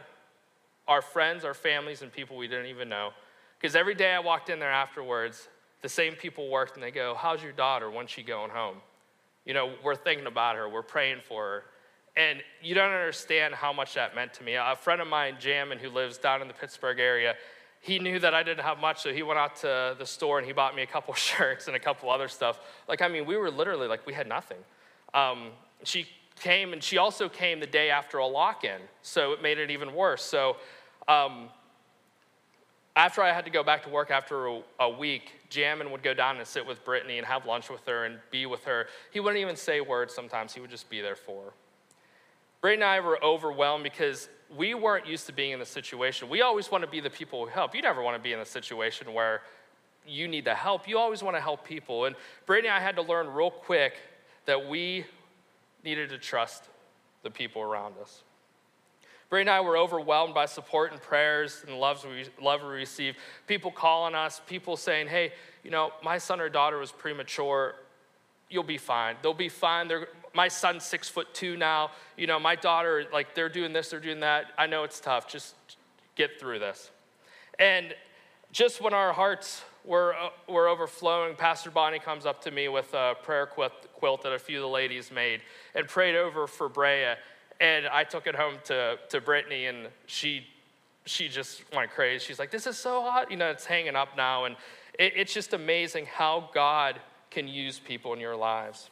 are 0.86 1.02
friends, 1.02 1.44
our 1.44 1.54
families, 1.54 2.02
and 2.02 2.12
people 2.12 2.36
we 2.36 2.46
didn't 2.46 2.66
even 2.66 2.88
know. 2.88 3.10
Because 3.58 3.74
every 3.74 3.94
day 3.94 4.12
I 4.12 4.20
walked 4.20 4.50
in 4.50 4.58
there 4.58 4.70
afterwards, 4.70 5.48
the 5.82 5.88
same 5.88 6.14
people 6.14 6.48
worked 6.48 6.74
and 6.74 6.82
they 6.82 6.90
go, 6.90 7.14
How's 7.16 7.42
your 7.42 7.52
daughter? 7.52 7.90
When's 7.90 8.10
she 8.10 8.22
going 8.22 8.50
home? 8.50 8.76
You 9.44 9.54
know, 9.54 9.72
we're 9.82 9.96
thinking 9.96 10.26
about 10.26 10.56
her, 10.56 10.68
we're 10.68 10.82
praying 10.82 11.20
for 11.26 11.44
her. 11.44 11.64
And 12.16 12.42
you 12.60 12.74
don't 12.74 12.90
understand 12.90 13.54
how 13.54 13.72
much 13.72 13.94
that 13.94 14.14
meant 14.14 14.34
to 14.34 14.42
me. 14.42 14.54
A 14.54 14.76
friend 14.76 15.00
of 15.00 15.08
mine, 15.08 15.36
Jamin, 15.40 15.78
who 15.78 15.88
lives 15.88 16.18
down 16.18 16.42
in 16.42 16.48
the 16.48 16.54
Pittsburgh 16.54 16.98
area, 16.98 17.34
he 17.80 17.98
knew 17.98 18.18
that 18.18 18.34
I 18.34 18.42
didn't 18.42 18.64
have 18.64 18.78
much, 18.78 19.00
so 19.00 19.12
he 19.12 19.22
went 19.22 19.38
out 19.38 19.56
to 19.56 19.96
the 19.98 20.04
store 20.04 20.38
and 20.38 20.46
he 20.46 20.52
bought 20.52 20.76
me 20.76 20.82
a 20.82 20.86
couple 20.86 21.14
shirts 21.14 21.66
and 21.66 21.76
a 21.76 21.80
couple 21.80 22.10
other 22.10 22.28
stuff. 22.28 22.60
Like, 22.88 23.00
I 23.00 23.08
mean, 23.08 23.24
we 23.24 23.36
were 23.36 23.50
literally 23.50 23.88
like, 23.88 24.06
we 24.06 24.12
had 24.12 24.28
nothing. 24.28 24.58
Um, 25.14 25.50
she 25.84 26.06
came, 26.38 26.72
and 26.72 26.82
she 26.82 26.98
also 26.98 27.28
came 27.28 27.60
the 27.60 27.66
day 27.66 27.90
after 27.90 28.18
a 28.18 28.26
lock 28.26 28.64
in, 28.64 28.80
so 29.02 29.32
it 29.32 29.42
made 29.42 29.58
it 29.58 29.70
even 29.70 29.94
worse. 29.94 30.22
So, 30.22 30.56
um, 31.08 31.48
after 32.96 33.22
I 33.22 33.32
had 33.32 33.44
to 33.44 33.50
go 33.50 33.62
back 33.62 33.84
to 33.84 33.88
work 33.88 34.10
after 34.10 34.48
a, 34.48 34.62
a 34.80 34.90
week, 34.90 35.32
Jamin 35.50 35.90
would 35.90 36.02
go 36.02 36.14
down 36.14 36.38
and 36.38 36.46
sit 36.46 36.66
with 36.66 36.84
Brittany 36.84 37.18
and 37.18 37.26
have 37.26 37.46
lunch 37.46 37.70
with 37.70 37.84
her 37.86 38.04
and 38.04 38.18
be 38.30 38.46
with 38.46 38.64
her. 38.64 38.86
He 39.12 39.20
wouldn't 39.20 39.40
even 39.40 39.56
say 39.56 39.80
words 39.80 40.14
sometimes, 40.14 40.54
he 40.54 40.60
would 40.60 40.70
just 40.70 40.90
be 40.90 41.00
there 41.00 41.16
for 41.16 41.44
her. 41.44 41.52
Brittany 42.60 42.82
and 42.82 42.90
I 42.90 43.00
were 43.00 43.22
overwhelmed 43.24 43.84
because 43.84 44.28
we 44.54 44.74
weren't 44.74 45.06
used 45.06 45.26
to 45.26 45.32
being 45.32 45.52
in 45.52 45.58
this 45.58 45.70
situation. 45.70 46.28
We 46.28 46.42
always 46.42 46.70
want 46.70 46.84
to 46.84 46.90
be 46.90 47.00
the 47.00 47.10
people 47.10 47.44
who 47.44 47.50
help. 47.50 47.74
You 47.74 47.82
never 47.82 48.02
want 48.02 48.16
to 48.16 48.22
be 48.22 48.32
in 48.32 48.40
a 48.40 48.44
situation 48.44 49.14
where 49.14 49.42
you 50.06 50.28
need 50.28 50.44
the 50.44 50.54
help. 50.54 50.88
You 50.88 50.98
always 50.98 51.22
want 51.22 51.36
to 51.36 51.40
help 51.40 51.64
people. 51.64 52.04
And 52.04 52.16
Brittany 52.46 52.68
and 52.68 52.76
I 52.76 52.80
had 52.80 52.96
to 52.96 53.02
learn 53.02 53.28
real 53.28 53.50
quick 53.50 53.94
that 54.46 54.68
we 54.68 55.06
needed 55.84 56.10
to 56.10 56.18
trust 56.18 56.64
the 57.22 57.30
people 57.30 57.62
around 57.62 57.94
us. 58.00 58.22
Bray 59.30 59.42
and 59.42 59.48
I 59.48 59.60
were 59.60 59.78
overwhelmed 59.78 60.34
by 60.34 60.46
support 60.46 60.90
and 60.90 61.00
prayers 61.00 61.64
and 61.66 61.78
loves 61.78 62.04
we, 62.04 62.24
love 62.42 62.62
we 62.62 62.68
received. 62.68 63.16
People 63.46 63.70
calling 63.70 64.16
us, 64.16 64.40
people 64.46 64.76
saying, 64.76 65.06
hey, 65.06 65.32
you 65.62 65.70
know, 65.70 65.92
my 66.02 66.18
son 66.18 66.40
or 66.40 66.48
daughter 66.48 66.78
was 66.78 66.90
premature. 66.90 67.76
You'll 68.48 68.64
be 68.64 68.76
fine. 68.76 69.14
They'll 69.22 69.32
be 69.32 69.48
fine. 69.48 69.86
They're, 69.86 70.08
my 70.34 70.48
son's 70.48 70.84
six 70.84 71.08
foot 71.08 71.32
two 71.32 71.56
now. 71.56 71.92
You 72.16 72.26
know, 72.26 72.40
my 72.40 72.56
daughter, 72.56 73.04
like, 73.12 73.36
they're 73.36 73.48
doing 73.48 73.72
this, 73.72 73.90
they're 73.90 74.00
doing 74.00 74.20
that. 74.20 74.46
I 74.58 74.66
know 74.66 74.82
it's 74.82 74.98
tough. 74.98 75.28
Just 75.28 75.54
get 76.16 76.40
through 76.40 76.58
this. 76.58 76.90
And 77.60 77.94
just 78.50 78.80
when 78.80 78.92
our 78.92 79.12
hearts 79.12 79.62
were, 79.84 80.14
uh, 80.14 80.30
were 80.48 80.66
overflowing, 80.66 81.36
Pastor 81.36 81.70
Bonnie 81.70 82.00
comes 82.00 82.26
up 82.26 82.42
to 82.42 82.50
me 82.50 82.66
with 82.66 82.92
a 82.94 83.14
prayer 83.22 83.46
quilt, 83.46 83.72
quilt 83.94 84.22
that 84.22 84.32
a 84.32 84.40
few 84.40 84.58
of 84.58 84.62
the 84.62 84.68
ladies 84.68 85.12
made 85.12 85.42
and 85.76 85.86
prayed 85.86 86.16
over 86.16 86.48
for 86.48 86.68
Brea. 86.68 87.14
And 87.60 87.86
I 87.86 88.04
took 88.04 88.26
it 88.26 88.34
home 88.34 88.54
to, 88.64 88.98
to 89.10 89.20
Brittany, 89.20 89.66
and 89.66 89.88
she, 90.06 90.46
she 91.04 91.28
just 91.28 91.62
went 91.74 91.90
crazy. 91.90 92.24
She's 92.24 92.38
like, 92.38 92.50
This 92.50 92.66
is 92.66 92.78
so 92.78 93.02
hot. 93.02 93.30
You 93.30 93.36
know, 93.36 93.50
it's 93.50 93.66
hanging 93.66 93.96
up 93.96 94.16
now. 94.16 94.46
And 94.46 94.56
it, 94.98 95.12
it's 95.16 95.34
just 95.34 95.52
amazing 95.52 96.06
how 96.06 96.50
God 96.54 97.00
can 97.30 97.46
use 97.46 97.78
people 97.78 98.12
in 98.12 98.20
your 98.20 98.36
lives. 98.36 98.90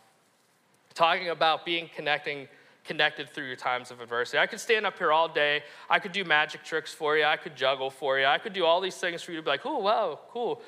Talking 0.95 1.31
about 1.31 1.65
being 1.65 1.89
connecting, 1.95 2.49
connected 2.85 3.31
through 3.31 3.47
your 3.47 3.57
times 3.57 3.91
of 3.91 4.01
adversity. 4.01 4.39
I 4.39 4.47
could 4.47 4.61
stand 4.61 4.87
up 4.87 4.99
here 4.99 5.13
all 5.13 5.29
day. 5.29 5.63
I 5.89 5.99
could 5.99 6.13
do 6.13 6.25
magic 6.25 6.65
tricks 6.65 6.93
for 6.93 7.17
you. 7.17 7.25
I 7.25 7.37
could 7.37 7.57
juggle 7.57 7.91
for 7.91 8.19
you. 8.19 8.27
I 8.27 8.39
could 8.39 8.53
do 8.53 8.65
all 8.65 8.81
these 8.81 8.97
things 8.97 9.23
for 9.23 9.33
you 9.33 9.39
to 9.39 9.43
be 9.43 9.51
like, 9.51 9.65
oh, 9.65 9.79
wow, 9.79 10.19
cool. 10.31 10.61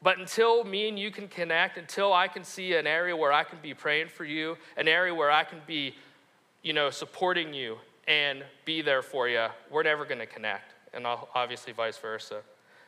But 0.00 0.18
until 0.18 0.62
me 0.64 0.88
and 0.88 0.98
you 0.98 1.10
can 1.10 1.26
connect, 1.26 1.76
until 1.76 2.12
I 2.12 2.28
can 2.28 2.44
see 2.44 2.74
an 2.74 2.86
area 2.86 3.16
where 3.16 3.32
I 3.32 3.42
can 3.42 3.58
be 3.60 3.74
praying 3.74 4.08
for 4.08 4.24
you, 4.24 4.56
an 4.76 4.86
area 4.86 5.14
where 5.14 5.30
I 5.30 5.42
can 5.42 5.60
be 5.66 5.94
you 6.62 6.72
know, 6.72 6.90
supporting 6.90 7.54
you 7.54 7.78
and 8.06 8.44
be 8.64 8.82
there 8.82 9.02
for 9.02 9.28
you, 9.28 9.46
we're 9.70 9.82
never 9.82 10.04
going 10.04 10.18
to 10.18 10.26
connect. 10.26 10.74
And 10.92 11.06
obviously, 11.34 11.72
vice 11.72 11.98
versa. 11.98 12.40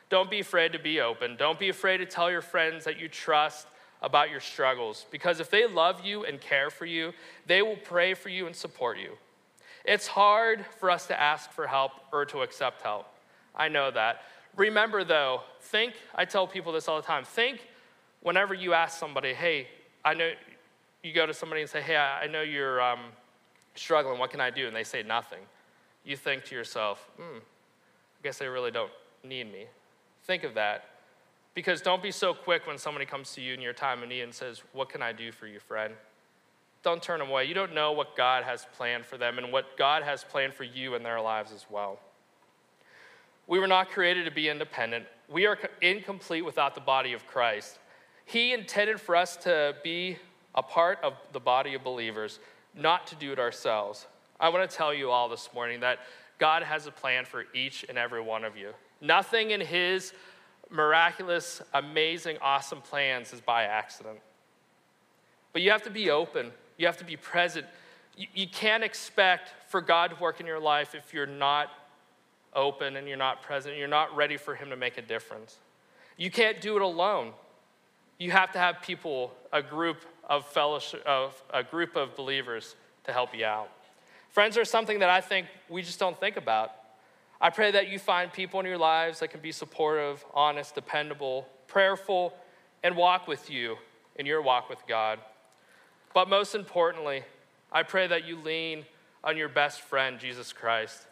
Don't 0.09 0.29
be 0.29 0.39
afraid 0.39 0.73
to 0.73 0.79
be 0.79 0.99
open. 0.99 1.37
Don't 1.37 1.57
be 1.57 1.69
afraid 1.69 1.97
to 1.97 2.05
tell 2.05 2.29
your 2.29 2.41
friends 2.41 2.83
that 2.83 2.99
you 2.99 3.07
trust 3.07 3.67
about 4.01 4.29
your 4.29 4.39
struggles. 4.39 5.05
Because 5.11 5.39
if 5.39 5.49
they 5.49 5.67
love 5.67 6.03
you 6.03 6.25
and 6.25 6.41
care 6.41 6.69
for 6.69 6.85
you, 6.85 7.13
they 7.45 7.61
will 7.61 7.77
pray 7.77 8.13
for 8.13 8.29
you 8.29 8.47
and 8.47 8.55
support 8.55 8.97
you. 8.97 9.11
It's 9.85 10.07
hard 10.07 10.65
for 10.79 10.91
us 10.91 11.07
to 11.07 11.19
ask 11.19 11.51
for 11.51 11.67
help 11.67 11.93
or 12.11 12.25
to 12.25 12.41
accept 12.41 12.81
help. 12.81 13.07
I 13.55 13.69
know 13.69 13.89
that. 13.91 14.23
Remember, 14.57 15.03
though, 15.03 15.41
think, 15.61 15.93
I 16.13 16.25
tell 16.25 16.45
people 16.45 16.73
this 16.73 16.87
all 16.87 16.97
the 16.97 17.07
time 17.07 17.23
think 17.23 17.67
whenever 18.21 18.53
you 18.53 18.73
ask 18.73 18.99
somebody, 18.99 19.33
hey, 19.33 19.67
I 20.03 20.13
know, 20.13 20.31
you 21.03 21.13
go 21.13 21.25
to 21.25 21.33
somebody 21.33 21.61
and 21.61 21.69
say, 21.69 21.81
hey, 21.81 21.95
I 21.95 22.27
know 22.27 22.41
you're, 22.41 22.81
um, 22.81 22.99
struggling, 23.75 24.19
what 24.19 24.29
can 24.29 24.41
I 24.41 24.49
do? 24.49 24.67
And 24.67 24.75
they 24.75 24.83
say 24.83 25.03
nothing. 25.03 25.39
You 26.03 26.15
think 26.15 26.45
to 26.45 26.55
yourself, 26.55 27.09
hmm, 27.17 27.37
I 27.37 28.23
guess 28.23 28.37
they 28.37 28.47
really 28.47 28.71
don't 28.71 28.91
need 29.23 29.51
me. 29.51 29.65
Think 30.23 30.43
of 30.43 30.53
that. 30.55 30.85
Because 31.53 31.81
don't 31.81 32.01
be 32.01 32.11
so 32.11 32.33
quick 32.33 32.65
when 32.65 32.77
somebody 32.77 33.05
comes 33.05 33.33
to 33.33 33.41
you 33.41 33.53
in 33.53 33.61
your 33.61 33.73
time 33.73 34.01
of 34.03 34.09
need 34.09 34.21
and 34.21 34.33
says, 34.33 34.61
What 34.73 34.89
can 34.89 35.01
I 35.01 35.11
do 35.11 35.31
for 35.31 35.47
you, 35.47 35.59
friend? 35.59 35.93
Don't 36.83 37.03
turn 37.03 37.21
away. 37.21 37.45
You 37.45 37.53
don't 37.53 37.73
know 37.73 37.91
what 37.91 38.15
God 38.15 38.43
has 38.43 38.65
planned 38.75 39.05
for 39.05 39.17
them 39.17 39.37
and 39.37 39.51
what 39.51 39.77
God 39.77 40.03
has 40.03 40.23
planned 40.23 40.53
for 40.53 40.63
you 40.63 40.95
in 40.95 41.03
their 41.03 41.21
lives 41.21 41.51
as 41.51 41.65
well. 41.69 41.99
We 43.47 43.59
were 43.59 43.67
not 43.67 43.89
created 43.89 44.25
to 44.25 44.31
be 44.31 44.49
independent. 44.49 45.05
We 45.29 45.45
are 45.45 45.57
incomplete 45.81 46.45
without 46.45 46.73
the 46.73 46.81
body 46.81 47.13
of 47.13 47.27
Christ. 47.27 47.79
He 48.25 48.53
intended 48.53 48.99
for 48.99 49.15
us 49.15 49.35
to 49.37 49.75
be 49.83 50.17
a 50.55 50.63
part 50.63 50.99
of 51.03 51.13
the 51.33 51.39
body 51.39 51.73
of 51.73 51.83
believers, 51.83 52.39
not 52.75 53.07
to 53.07 53.15
do 53.15 53.31
it 53.31 53.39
ourselves. 53.39 54.07
I 54.39 54.49
want 54.49 54.69
to 54.69 54.75
tell 54.75 54.93
you 54.93 55.11
all 55.11 55.29
this 55.29 55.49
morning 55.53 55.81
that 55.81 55.99
God 56.39 56.63
has 56.63 56.87
a 56.87 56.91
plan 56.91 57.25
for 57.25 57.45
each 57.53 57.85
and 57.87 57.97
every 57.97 58.21
one 58.21 58.43
of 58.43 58.57
you. 58.57 58.71
Nothing 58.99 59.51
in 59.51 59.61
His 59.61 60.13
miraculous, 60.69 61.61
amazing, 61.73 62.37
awesome 62.41 62.81
plans 62.81 63.33
is 63.33 63.41
by 63.41 63.63
accident. 63.63 64.19
But 65.53 65.61
you 65.61 65.71
have 65.71 65.83
to 65.83 65.89
be 65.89 66.09
open, 66.09 66.51
you 66.77 66.85
have 66.85 66.97
to 66.97 67.05
be 67.05 67.17
present. 67.17 67.65
You, 68.17 68.27
you 68.33 68.47
can't 68.47 68.83
expect 68.83 69.53
for 69.69 69.81
God 69.81 70.11
to 70.11 70.21
work 70.21 70.39
in 70.39 70.45
your 70.45 70.59
life 70.59 70.95
if 70.95 71.13
you're 71.13 71.25
not 71.25 71.69
open 72.53 72.95
and 72.95 73.07
you're 73.07 73.17
not 73.17 73.41
present, 73.41 73.77
you're 73.77 73.87
not 73.87 74.15
ready 74.15 74.37
for 74.37 74.55
Him 74.55 74.69
to 74.69 74.75
make 74.75 74.97
a 74.97 75.01
difference. 75.01 75.57
You 76.17 76.31
can't 76.31 76.59
do 76.61 76.75
it 76.75 76.81
alone. 76.81 77.33
You 78.17 78.31
have 78.31 78.51
to 78.51 78.59
have 78.59 78.81
people, 78.81 79.33
a 79.51 79.61
group 79.61 79.97
of 80.31 80.45
fellowship, 80.45 81.03
of 81.05 81.43
a 81.53 81.61
group 81.61 81.97
of 81.97 82.15
believers 82.15 82.77
to 83.03 83.11
help 83.11 83.35
you 83.35 83.43
out. 83.43 83.69
Friends 84.29 84.57
are 84.57 84.63
something 84.63 84.99
that 84.99 85.09
I 85.09 85.19
think 85.19 85.45
we 85.67 85.81
just 85.81 85.99
don't 85.99 86.17
think 86.17 86.37
about. 86.37 86.71
I 87.41 87.49
pray 87.49 87.71
that 87.71 87.89
you 87.89 87.99
find 87.99 88.31
people 88.31 88.61
in 88.61 88.65
your 88.65 88.77
lives 88.77 89.19
that 89.19 89.27
can 89.27 89.41
be 89.41 89.51
supportive, 89.51 90.23
honest, 90.33 90.73
dependable, 90.73 91.49
prayerful, 91.67 92.33
and 92.81 92.95
walk 92.95 93.27
with 93.27 93.49
you 93.49 93.75
in 94.15 94.25
your 94.25 94.41
walk 94.41 94.69
with 94.69 94.79
God. 94.87 95.19
But 96.13 96.29
most 96.29 96.55
importantly, 96.55 97.23
I 97.69 97.83
pray 97.83 98.07
that 98.07 98.25
you 98.25 98.37
lean 98.37 98.85
on 99.25 99.35
your 99.35 99.49
best 99.49 99.81
friend, 99.81 100.17
Jesus 100.17 100.53
Christ. 100.53 101.07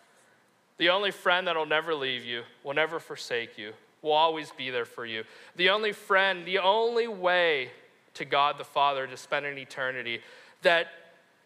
The 0.77 0.89
only 0.89 1.11
friend 1.11 1.45
that'll 1.45 1.65
never 1.65 1.93
leave 1.93 2.23
you, 2.23 2.43
will 2.63 2.73
never 2.73 3.01
forsake 3.01 3.57
you, 3.57 3.73
will 4.01 4.13
always 4.13 4.51
be 4.51 4.69
there 4.69 4.85
for 4.85 5.05
you. 5.05 5.25
The 5.57 5.71
only 5.71 5.91
friend, 5.91 6.45
the 6.45 6.59
only 6.59 7.09
way 7.09 7.71
to 8.19 8.25
God 8.25 8.57
the 8.57 8.63
Father 8.63 9.07
to 9.07 9.17
spend 9.17 9.45
an 9.45 9.57
eternity, 9.57 10.21
that 10.61 10.87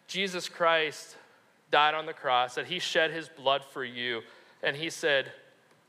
Jesus 0.06 0.48
Christ 0.48 1.16
died 1.70 1.94
on 1.94 2.06
the 2.06 2.12
cross, 2.12 2.54
that 2.54 2.66
he 2.66 2.78
shed 2.78 3.10
his 3.10 3.28
blood 3.28 3.64
for 3.64 3.84
you, 3.84 4.20
and 4.62 4.76
he 4.76 4.90
said, 4.90 5.32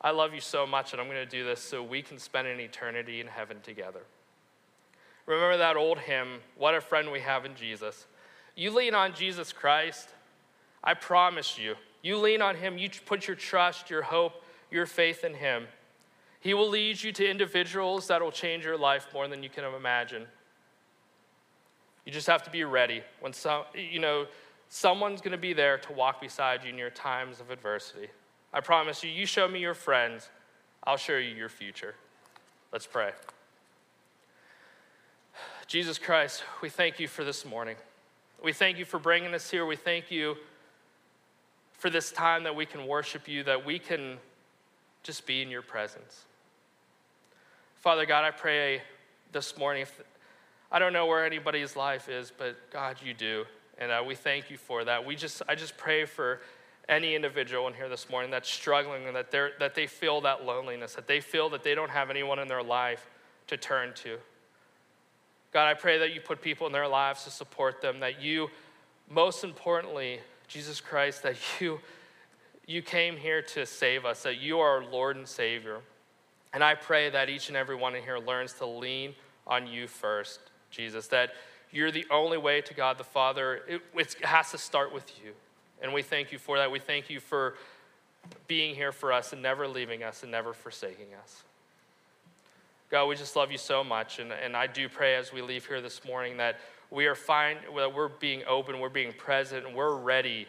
I 0.02 0.12
love 0.12 0.34
you 0.34 0.40
so 0.40 0.66
much, 0.66 0.94
and 0.94 1.02
I'm 1.02 1.08
going 1.08 1.18
to 1.18 1.26
do 1.26 1.44
this 1.44 1.62
so 1.62 1.84
we 1.84 2.02
can 2.02 2.18
spend 2.18 2.48
an 2.48 2.60
eternity 2.60 3.20
in 3.20 3.28
heaven 3.28 3.58
together. 3.62 4.02
Remember 5.26 5.58
that 5.58 5.76
old 5.76 6.00
hymn, 6.00 6.40
What 6.58 6.76
a 6.76 6.82
Friend 6.82 7.12
We 7.12 7.20
Have 7.22 7.46
in 7.46 7.56
Jesus. 7.56 8.06
You 8.56 8.72
lean 8.72 8.94
on 8.94 9.14
Jesus 9.14 9.52
Christ, 9.52 10.10
I 10.84 10.94
promise 10.94 11.58
you, 11.58 11.76
you 12.04 12.18
lean 12.18 12.42
on 12.42 12.56
him, 12.56 12.78
you 12.78 12.90
put 13.06 13.28
your 13.28 13.36
trust, 13.36 13.90
your 13.90 14.04
hope, 14.04 14.44
your 14.70 14.86
faith 14.86 15.24
in 15.24 15.34
him. 15.34 15.66
He 16.40 16.54
will 16.54 16.70
lead 16.70 17.02
you 17.02 17.12
to 17.14 17.28
individuals 17.28 18.08
that 18.08 18.22
will 18.22 18.32
change 18.32 18.66
your 18.66 18.78
life 18.78 19.08
more 19.12 19.28
than 19.28 19.42
you 19.42 19.50
can 19.50 19.64
imagine. 19.64 20.28
You 22.06 22.12
just 22.12 22.28
have 22.28 22.44
to 22.44 22.52
be 22.52 22.64
ready 22.64 23.02
when 23.20 23.34
some, 23.34 23.64
you 23.74 24.00
know, 24.00 24.28
someone's 24.70 25.22
going 25.22 25.32
to 25.32 25.38
be 25.38 25.54
there 25.54 25.78
to 25.80 25.94
walk 25.94 26.22
beside 26.22 26.64
you 26.64 26.70
in 26.70 26.78
your 26.78 26.92
times 26.92 27.40
of 27.40 27.50
adversity. 27.50 28.08
I 28.54 28.62
promise 28.62 29.04
you, 29.04 29.10
you 29.10 29.26
show 29.26 29.48
me 29.48 29.60
your 29.60 29.74
friends, 29.74 30.30
I'll 30.84 30.98
show 30.98 31.18
you 31.18 31.36
your 31.36 31.50
future. 31.50 31.96
Let's 32.72 32.86
pray. 32.86 33.12
Jesus 35.68 35.98
Christ, 35.98 36.44
we 36.62 36.70
thank 36.70 37.00
you 37.00 37.08
for 37.08 37.24
this 37.24 37.44
morning. 37.44 37.76
We 38.44 38.54
thank 38.54 38.78
you 38.78 38.86
for 38.86 39.00
bringing 39.00 39.34
us 39.34 39.50
here. 39.50 39.66
We 39.66 39.76
thank 39.76 40.12
you 40.12 40.38
for 41.74 41.90
this 41.90 42.12
time 42.12 42.44
that 42.44 42.56
we 42.56 42.66
can 42.66 42.86
worship 42.86 43.28
you, 43.28 43.44
that 43.44 43.66
we 43.66 43.80
can 43.80 44.18
just 45.04 45.26
be 45.26 45.42
in 45.42 45.50
your 45.50 45.64
presence. 45.64 46.26
Father 47.76 48.06
God, 48.06 48.24
I 48.24 48.32
pray 48.32 48.82
this 49.32 49.58
morning, 49.58 49.84
if 49.84 50.02
I 50.76 50.80
don't 50.80 50.92
know 50.92 51.06
where 51.06 51.26
anybody's 51.26 51.78
life 51.78 52.10
is, 52.10 52.34
but 52.38 52.58
God, 52.70 52.98
you 53.02 53.14
do. 53.14 53.46
And 53.78 53.94
uh, 53.94 54.04
we 54.06 54.14
thank 54.14 54.52
you 54.52 54.58
for 54.58 54.84
that. 54.84 55.06
We 55.06 55.16
just, 55.16 55.42
I 55.48 55.56
just 55.56 55.78
pray 55.78 56.04
for 56.04 56.42
any 56.90 57.16
individual 57.16 57.66
in 57.70 57.74
here 57.74 57.88
this 57.88 58.10
morning 58.10 58.30
that's 58.30 58.50
struggling 58.50 59.08
and 59.08 59.16
that, 59.16 59.32
they're, 59.32 59.52
that 59.62 59.74
they 59.74 59.88
feel 59.88 60.20
that 60.20 60.44
loneliness, 60.44 60.96
that 60.96 61.08
they 61.08 61.22
feel 61.22 61.48
that 61.52 61.64
they 61.64 61.76
don't 61.76 61.92
have 61.92 62.10
anyone 62.10 62.40
in 62.40 62.50
their 62.50 62.62
life 62.62 63.08
to 63.48 63.56
turn 63.56 63.94
to. 64.04 64.18
God, 65.54 65.66
I 65.70 65.76
pray 65.76 65.98
that 65.98 66.14
you 66.14 66.20
put 66.20 66.42
people 66.42 66.68
in 66.68 66.74
their 66.74 66.90
lives 66.90 67.24
to 67.24 67.30
support 67.30 67.82
them, 67.82 68.02
that 68.02 68.22
you, 68.22 68.50
most 69.10 69.46
importantly, 69.46 70.20
Jesus 70.50 70.82
Christ, 70.82 71.24
that 71.24 71.38
you, 71.62 71.80
you 72.68 72.82
came 72.82 73.16
here 73.16 73.42
to 73.42 73.66
save 73.66 74.04
us, 74.04 74.24
that 74.24 74.42
you 74.42 74.60
are 74.60 74.84
our 74.84 74.92
Lord 74.92 75.16
and 75.16 75.26
Savior. 75.26 75.80
And 76.52 76.62
I 76.62 76.76
pray 76.76 77.10
that 77.12 77.30
each 77.30 77.48
and 77.48 77.56
every 77.56 77.78
one 77.78 77.96
in 77.96 78.04
here 78.04 78.18
learns 78.18 78.52
to 78.56 78.66
lean 78.66 79.16
on 79.48 79.68
you 79.68 79.88
first. 79.88 80.42
Jesus, 80.76 81.08
that 81.08 81.32
you're 81.72 81.92
the 81.92 82.06
only 82.12 82.38
way 82.38 82.62
to 82.62 82.74
God 82.74 82.98
the 82.98 83.04
Father. 83.04 83.62
It, 83.68 83.82
it 83.96 84.16
has 84.24 84.52
to 84.52 84.58
start 84.58 84.94
with 84.94 85.10
you. 85.24 85.32
And 85.82 85.94
we 85.94 86.02
thank 86.02 86.32
you 86.32 86.38
for 86.38 86.58
that. 86.58 86.72
We 86.72 86.80
thank 86.80 87.10
you 87.10 87.20
for 87.20 87.56
being 88.48 88.76
here 88.76 88.92
for 88.92 89.12
us 89.12 89.34
and 89.34 89.42
never 89.42 89.68
leaving 89.68 90.04
us 90.04 90.24
and 90.24 90.32
never 90.32 90.54
forsaking 90.54 91.14
us. 91.22 91.44
God, 92.90 93.08
we 93.08 93.16
just 93.16 93.36
love 93.36 93.52
you 93.52 93.58
so 93.58 93.84
much. 93.84 94.20
And, 94.20 94.32
and 94.32 94.56
I 94.56 94.68
do 94.68 94.88
pray 94.88 95.16
as 95.16 95.34
we 95.34 95.42
leave 95.42 95.66
here 95.66 95.82
this 95.82 96.06
morning 96.06 96.38
that 96.38 96.60
we 96.92 97.08
are 97.08 97.16
fine, 97.16 97.58
that 97.76 97.94
we're 97.94 98.08
being 98.08 98.44
open, 98.48 98.80
we're 98.80 98.90
being 98.90 99.12
present, 99.14 99.66
and 99.66 99.76
we're 99.76 99.96
ready 99.96 100.48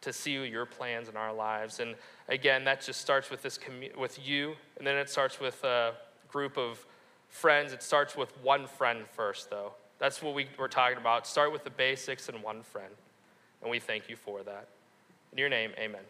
to 0.00 0.12
see 0.12 0.32
your 0.32 0.64
plans 0.64 1.08
in 1.08 1.16
our 1.16 1.32
lives. 1.32 1.78
And 1.80 1.94
again, 2.28 2.64
that 2.64 2.80
just 2.80 3.00
starts 3.00 3.30
with 3.30 3.42
this 3.42 3.58
commu- 3.58 3.94
with 3.96 4.18
you, 4.26 4.54
and 4.78 4.86
then 4.86 4.96
it 4.96 5.10
starts 5.10 5.38
with 5.38 5.62
a 5.62 5.92
group 6.28 6.56
of 6.56 6.84
friends. 7.30 7.72
It 7.72 7.82
starts 7.82 8.16
with 8.16 8.30
one 8.42 8.66
friend 8.66 9.04
first, 9.14 9.50
though. 9.50 9.72
That's 9.98 10.22
what 10.22 10.34
we, 10.34 10.48
we're 10.58 10.68
talking 10.68 10.98
about. 10.98 11.26
Start 11.26 11.52
with 11.52 11.64
the 11.64 11.70
basics 11.70 12.28
and 12.28 12.42
one 12.42 12.62
friend. 12.62 12.92
And 13.62 13.70
we 13.70 13.78
thank 13.78 14.08
you 14.08 14.16
for 14.16 14.42
that. 14.42 14.68
In 15.32 15.38
your 15.38 15.48
name, 15.48 15.72
amen. 15.78 16.02